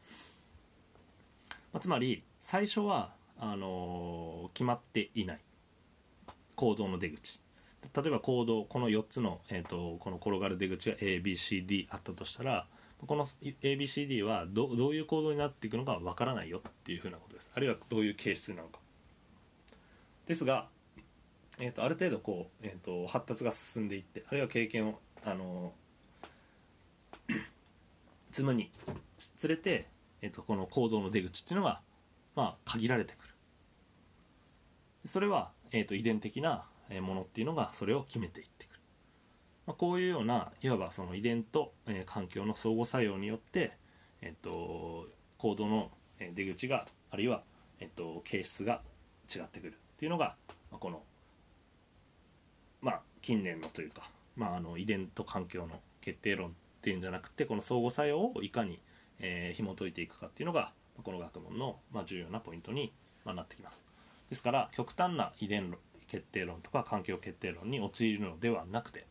[1.74, 5.40] まあ、つまり最初はあのー、決まっていない。
[6.56, 7.40] 行動の出口。
[7.96, 12.68] 例えば行動この4つの、えーと、この転がる出口が ABCD あったとしたら
[13.08, 17.50] この ABCD はどどういう行動になっていくのかわからないよっていうふうなことです。
[17.56, 18.80] あるいはどういう形質なのか。
[20.28, 20.68] ですが、
[21.60, 25.74] えーと、ある程度こう、えーと、発達が進んでいってあるいは経験をあの
[28.32, 28.72] 積むに
[29.18, 29.88] つれて
[30.22, 31.82] えーと、この行動の出口っていうのが、
[32.36, 33.34] まあ、限られてくる。
[35.06, 36.66] それは、えーと、遺伝的な
[37.02, 38.80] ものっていうのがそれを決めていってくる、
[39.66, 43.72] まあ、こういうようないわばその遺伝と、え、環境の相互作用によって、
[44.22, 45.08] えーと、
[45.38, 45.92] 行動の
[46.36, 47.44] 出口があるいは、
[47.80, 48.82] えー、と形質が
[49.34, 50.36] 違ってくるっていうのが、
[50.70, 51.02] まあ、この
[52.82, 58.80] まあ近年のというか、まあ、あの遺伝と環境の決定論っていうんじゃなくてこの相互作用をいかに
[59.22, 62.92] えー、紐解いていくかっていうのがこの学問の、まあ、重要なポイントに、
[63.24, 63.84] まあ、なってきます
[64.30, 65.74] ですから極端な遺伝
[66.08, 69.06] 決定論とか環境決定論に陥るのではなくて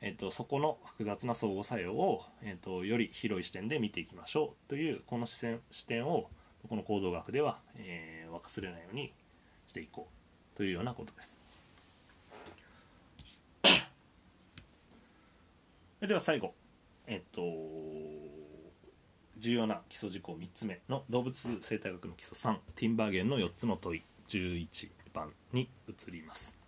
[0.00, 6.30] えーと、そこの複雑な相互作用を、えーと、より広い視点で見ていきましょうというこの視線視点を
[6.68, 9.12] この行動学では、えー、忘れないように
[9.66, 10.08] していこ
[10.54, 11.38] うというようなことです。
[16.00, 16.54] では最後、
[17.08, 17.42] えっと、
[19.38, 26.58] 重要な基礎事項3つ目の動物生態学の基礎3ティンバーゲンの4つの問い11番に移ります。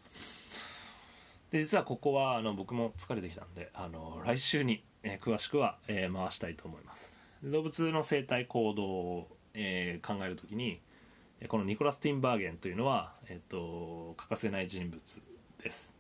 [1.51, 10.81] で実はここはあの僕も疲れてきたんであの来週に、えー、詳しくは、えー、回したいと思います動物の生態行動を、えー、考えるときに
[11.49, 15.01] このニコラス・ティンバーゲンというのは、えーと、欠かせない人物
[15.63, 15.95] です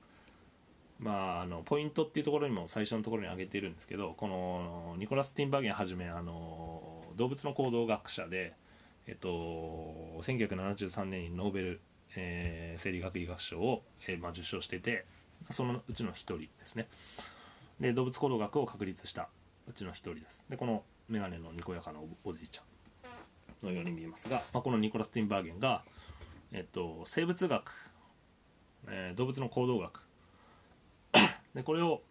[1.00, 8.54] まああのポイントっていうところにも最初のところに挙げているんですけどこのニコラス・ティンバーゲンはじめあの動物の行動学者で
[9.10, 9.28] えっと、
[10.22, 11.80] 1973年にノーベル、
[12.16, 15.04] えー、生理学医学賞を、えーまあ、受賞してて
[15.50, 16.86] そのうちの一人ですね。
[17.80, 19.28] で動物行動学を確立した
[19.68, 20.44] うちの一人です。
[20.48, 25.82] でこの眼鏡のにこやかなおじいちゃんのように見えますが、まあ、このニコラス・ティンバーゲンが、
[26.52, 27.72] えっと、生物学、
[28.88, 30.02] えー、動物の行動学
[31.54, 32.02] でこれを、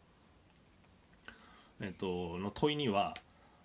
[1.81, 3.13] えっと、の問いには、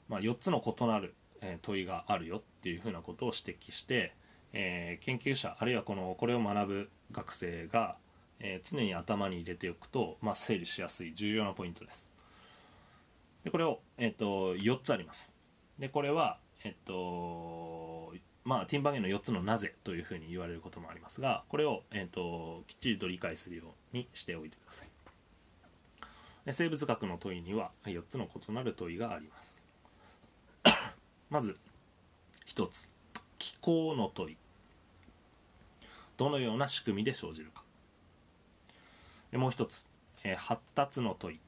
[0.09, 4.15] まあ、4つの異なる、え問いがあるよっていうふうなことを指摘して、
[4.53, 7.97] えー、研究者あるいはこのこれを学ぶ学生が
[8.41, 12.09] えー、常に頭に入れておくと、まあ、整理しやすい重要なポイントです。
[13.43, 15.35] でこれを、えーと、4つあります。
[15.79, 18.15] でこれはえっ、と
[18.45, 24.94] まあティンバゲンの4つのなぜというふうに言われることもありますがこれを、えーと、きっちりと理解するようにしておいてください。
[26.53, 29.65] 生物学の問いには4つの異なる問いがあります。
[31.31, 31.59] まず
[32.47, 32.89] 1つ
[33.39, 34.37] 気候の問い。
[36.17, 37.65] どのような仕組みで生じるか。
[39.33, 39.87] もう一つ、
[40.37, 41.41] 発達の問い。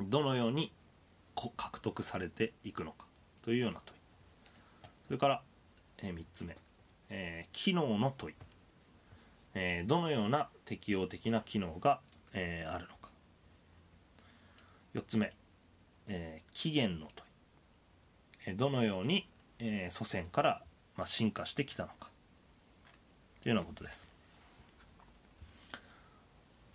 [0.00, 0.72] どのように
[1.34, 3.06] 獲得されていくのか。
[3.42, 4.00] というような問い。
[5.06, 5.42] それから、
[5.98, 6.56] 3つ目、
[7.52, 8.34] 機能の問い、
[9.86, 12.00] どのような適応的な機能が、
[12.32, 12.95] あるのか。
[14.96, 15.32] 4つ目、
[16.08, 17.28] えー、起源の問い、
[18.46, 19.28] えー、どのように、
[19.58, 20.62] えー、祖先から、
[20.96, 22.08] まあ、進化してきたのか。
[23.42, 24.10] というようなことです。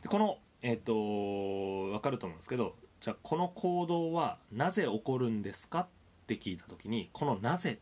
[0.03, 5.87] でこのえっ、ー、と分かると思うんですけどじゃあこの行動はなぜ起こるんですかっ
[6.27, 7.73] て聞いた時にこの「なぜ」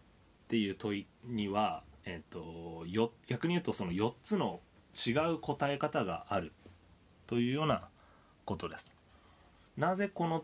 [0.45, 4.61] っていう問いには、えーと、よ逆に言うとその4つの
[4.95, 6.53] 違う答え方がある。
[7.27, 7.87] というような
[8.45, 8.98] ことです。
[9.79, 10.43] なぜこの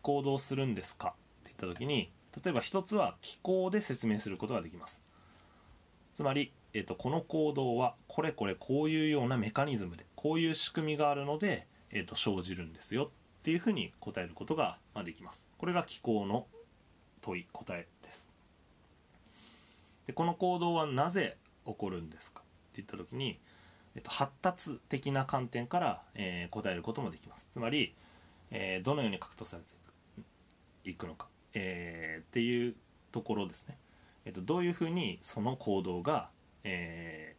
[0.00, 1.08] 行動をするんですか？
[1.08, 1.12] っ
[1.44, 5.00] て言った時に例えば一つは気候で説明することができます。
[6.14, 13.10] つまり、えーと、この行動はこれこれこういうようなメカニズムでこういう仕組みがあるので、えーと、生じるんですよ。
[13.40, 15.46] っていうふうに答えることができます。
[15.58, 16.46] これが気候の
[17.22, 18.28] 問い答えです。
[20.06, 21.36] でこの行動はなぜ
[21.66, 22.40] 起こるんですか？
[22.40, 22.42] っ
[22.74, 23.40] て言った時に、
[23.96, 27.48] えーと、発達的な観点から、えー、答えることもできます。
[27.52, 27.94] つまり、
[28.50, 32.74] えー、どのように獲得されていくのか、えー、っていう
[33.12, 33.76] ところですね、
[34.24, 36.30] えーと、どういうふうにその行動が、
[36.62, 37.36] え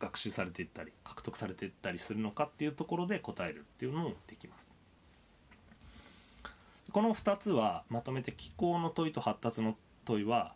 [0.00, 4.70] 学習されていったり獲得されていったりするのかっていうところで答えるっていうのもできます。
[6.90, 10.54] この2つはまとめて気候の問いと発達の問いは、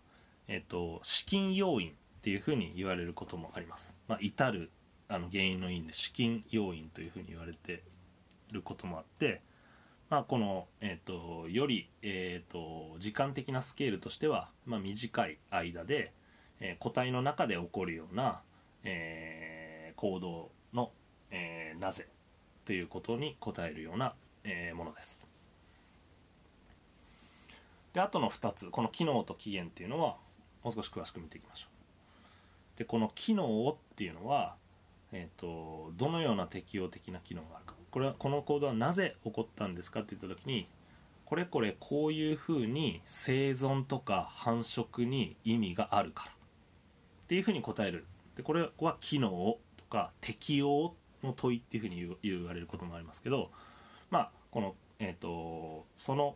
[0.48, 1.92] えっと、資金要因っ
[2.22, 4.70] ていうふうに言われることもあります、まあ、至る
[5.06, 7.84] あの原因の因で資金要因というふうに言われて
[8.50, 9.42] ることもあって、
[10.10, 16.12] まあ、この、えーと、より、えーと、時間的なスケールとしては、まあ、短い間で、
[16.60, 18.40] えー、個体の中で起こるような、
[18.84, 20.90] えー、行動の、
[21.30, 22.06] えー、なぜ
[22.64, 24.14] ということに答えるような、
[24.44, 25.20] えー、ものです。
[27.92, 30.16] であとの2つこの機能と起源っていうのは
[30.64, 31.66] もう少し詳しく見ていきましょ
[32.74, 32.78] う。
[32.78, 34.56] でこの機能っていうのは、
[35.12, 40.66] えーと、どのような適応的な機能があるかこれはこの行動はなぜ起こったんですかって言った時に
[41.24, 46.32] これこれこういうふうに生存とか繁殖に意味があるから。
[46.32, 46.34] っ
[47.28, 48.04] ていうふうに答える。
[48.36, 49.30] でこれは機能
[49.76, 53.52] とか適応の問いっていうふうに言われることもありますけど
[54.10, 56.34] まあこの、えーと、その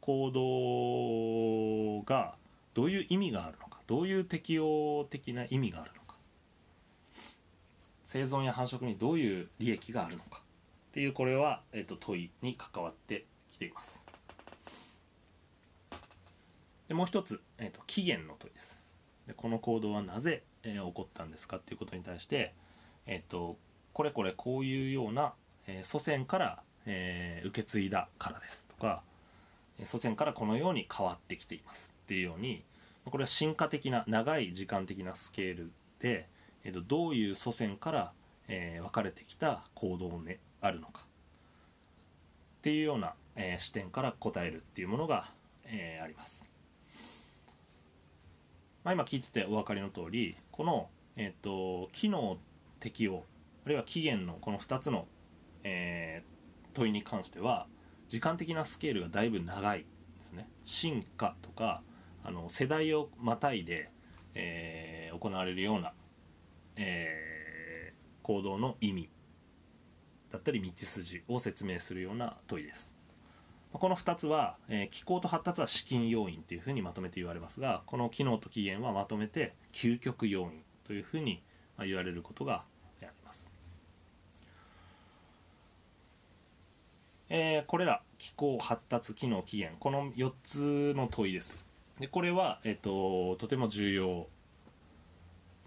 [0.00, 2.36] 行動が
[2.72, 6.14] どういう意味があるのかどういう適応的な意味があるのか
[8.04, 10.47] 生存や繁殖にどういう利益があるのか
[10.98, 14.02] っていうこれは、えーと、問いに関わってきています。
[16.88, 18.80] でもう一つ、えーと起源の問いです。
[19.28, 22.52] でこの行動はなぜえー、起こったんですかっていうことに対して、
[23.06, 23.56] えーと、
[23.92, 25.34] これこれこういうような、
[25.68, 29.04] えー、祖先から、えー受け継いだからですとか
[29.84, 32.64] 祖先からこのように変わってきていますっていうように
[33.04, 35.70] これは進化的な長い時間的なスケール
[36.00, 36.26] で、
[36.64, 38.12] えーとどういう祖先から、
[38.48, 41.02] え分かれてきた行動が、ね、あるのか。
[42.58, 45.30] っていうような、えー視点から答えるっていうものが、
[45.64, 46.46] えーあります。
[48.84, 52.38] まあ、今聞いててお分かりの通りこの、えー、と機能
[52.80, 53.24] 適用
[53.66, 55.06] あるいは期限のこの2つの、
[55.64, 56.38] えー
[56.74, 57.66] 問いに関しては
[58.06, 60.48] 時間的なスケールがだいぶ長いですね。
[60.64, 61.82] 進化とか
[62.22, 63.90] あの世代をまたいで、
[64.34, 65.92] えー行われるような、
[66.76, 69.08] えー行動の意味。
[70.32, 72.94] だったり道筋を説明するような問いです。
[73.72, 81.42] この2つは、えー機構と発達は資金要因というふうにまとめて言われますがこの機能と起源はまとめて究極要因というふうに
[81.76, 82.64] まあ言われることが
[83.02, 83.50] あります、
[87.28, 91.54] えーこれら機構発達機能起源この4つの問いです。
[92.00, 94.28] でこれは、えっととても重要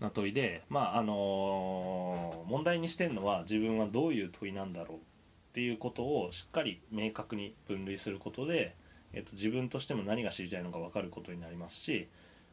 [0.01, 4.99] な問いでまああの問題にしてるのは自分はどういう問いなんだろうっ
[5.53, 8.75] ていうことをしっかり明確に分類することで、
[9.13, 12.07] えっと自分としても何が知りたいのか分かることになりますし、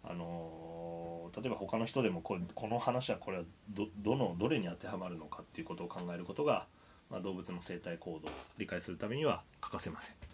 [0.04, 3.44] あの例えば他の人でもこれこの話はこれは
[3.74, 6.66] どのどれに当てはまるのかっていうことを考えることが、
[7.10, 10.27] まあ、動物の生態行動を理解するためには欠かせません。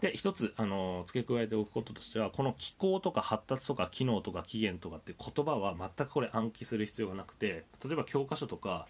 [0.00, 8.86] で一つ、あの付け加えておくこととしてはこの機構とか発達とか機能とか起源とかって言葉は全くこれ暗記する必要がなくて例えば教科書とか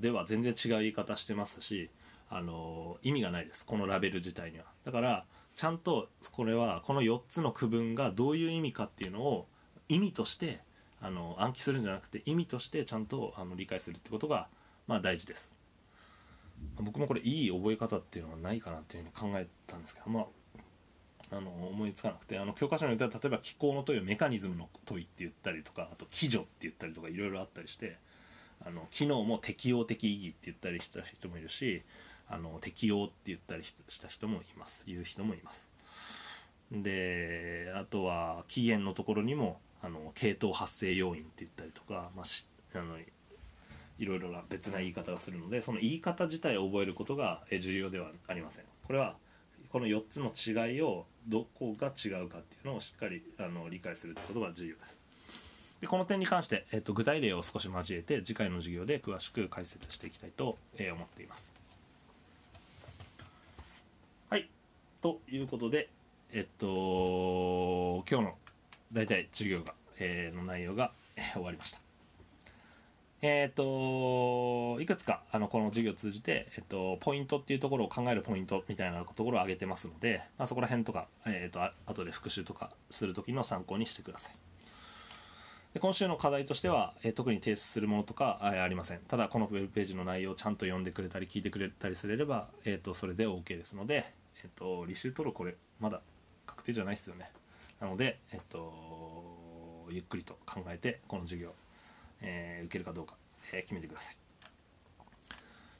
[0.00, 1.90] では全然違う言い方してますし、
[2.28, 4.64] あの意味がないですこのラベル自体には。
[4.84, 5.24] だから
[5.54, 9.46] ちゃんとこれはこの4つの区分がどういう意味かっていうのを
[9.88, 10.60] 意味として
[11.00, 14.48] あの暗記するんじゃなくて意味としてちゃんとあの理解するってことが、
[14.86, 15.52] まあ、大事です。
[16.80, 27.96] 僕もこれいい覚え方っていうのはないかなっていうふうに考えたんですけど、まあ、あの思いつかなくてあの教科書によっては例えば気候の問いをメカニズムの問いって言ったりとかあと基準って言ったりとかいろいろあったりして
[28.64, 31.82] あの機能も適応的意義って言ったりした人もいるし
[32.28, 34.84] あの適応って言ったりした人もいます。
[34.86, 35.68] 言う人もいます。
[36.70, 42.96] であとは起源のところにもあの系統発生要因って言ったりとか、まあ、しあの
[43.98, 48.64] いろいろな別な言い方がするのでその言い方自体を覚えることが重要ではありません。
[48.86, 49.16] これは
[49.70, 54.98] この4つの違いをどこが違うかっていうのをしっかりあの理解するってことが重要です。
[55.80, 61.52] でこの点に関して、えっと、具体例を少し交えて次回の授業で詳しく解説していきたいと、思っています。
[64.30, 64.48] はい。
[65.00, 65.88] ということで
[66.32, 68.34] えっと今日の
[68.92, 70.92] 大体授業が、えーの内容が、
[71.32, 71.81] 終わりました。
[73.24, 84.34] えっ、といくつかあのこの授業を通じて、えっと、ポイントっていうところを考えるポイントみたいなところを挙げてますので、まあ、そこら辺とか、えっとあ後で復習とかする時の参考にしてください。
[85.72, 88.98] で今週の課題としては、え特に提出するものとかあありません。
[89.06, 94.04] ただこのウェブページの内容をちゃんと読んでくれたり聞いてくれたりすれば、えー、とそれで OK ですので、
[94.42, 96.00] えー、と履修取るこれまだ
[96.44, 97.30] 確定じゃないですよね。
[97.80, 101.54] なので、えー、とゆっくりと考えてこの授業、
[102.22, 103.16] えー受けるかどうか、
[103.52, 104.16] えー決めてください。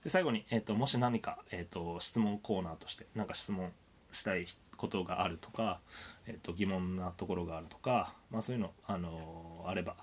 [0.04, 3.72] で最後に、えー、ともし何か、えー、と質問コーナーとして何か質問
[4.10, 4.46] したい
[4.76, 5.78] ことがあるとか、
[6.26, 9.94] えー、と疑問なところがあるとか、まあ、そういうの、あのーあれば、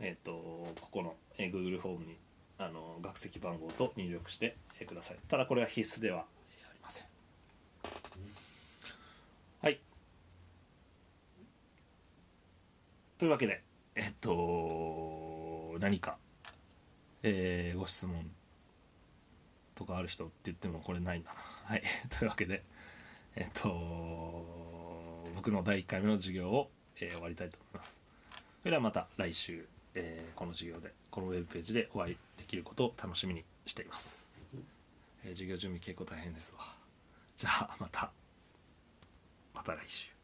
[0.00, 0.32] えー、と
[0.80, 2.16] ここの、えー Google フォームに、
[2.58, 5.18] あのー学籍番号と入力して、えーください。
[5.28, 6.24] ただこれは必須ではあ
[6.72, 7.06] りません。
[9.60, 9.78] はい。
[13.18, 13.62] というわけで
[13.94, 15.25] えっと
[15.78, 16.18] 何か、
[17.22, 18.30] えーご質問
[19.74, 21.40] とかある人って言ってもこれないんだな。
[21.74, 21.82] はい。
[22.18, 22.64] というわけで
[23.36, 23.68] えっと
[25.34, 27.98] 僕の第1回目の授業を、えー終わりたいと思います。
[28.62, 34.28] それではまた来週、えーこの授業でこのウェブページでお会いできることを楽しみにしています、
[35.24, 36.74] えー授業準備結構大変ですわ。
[37.36, 38.10] じゃあまた
[39.52, 40.15] また来週。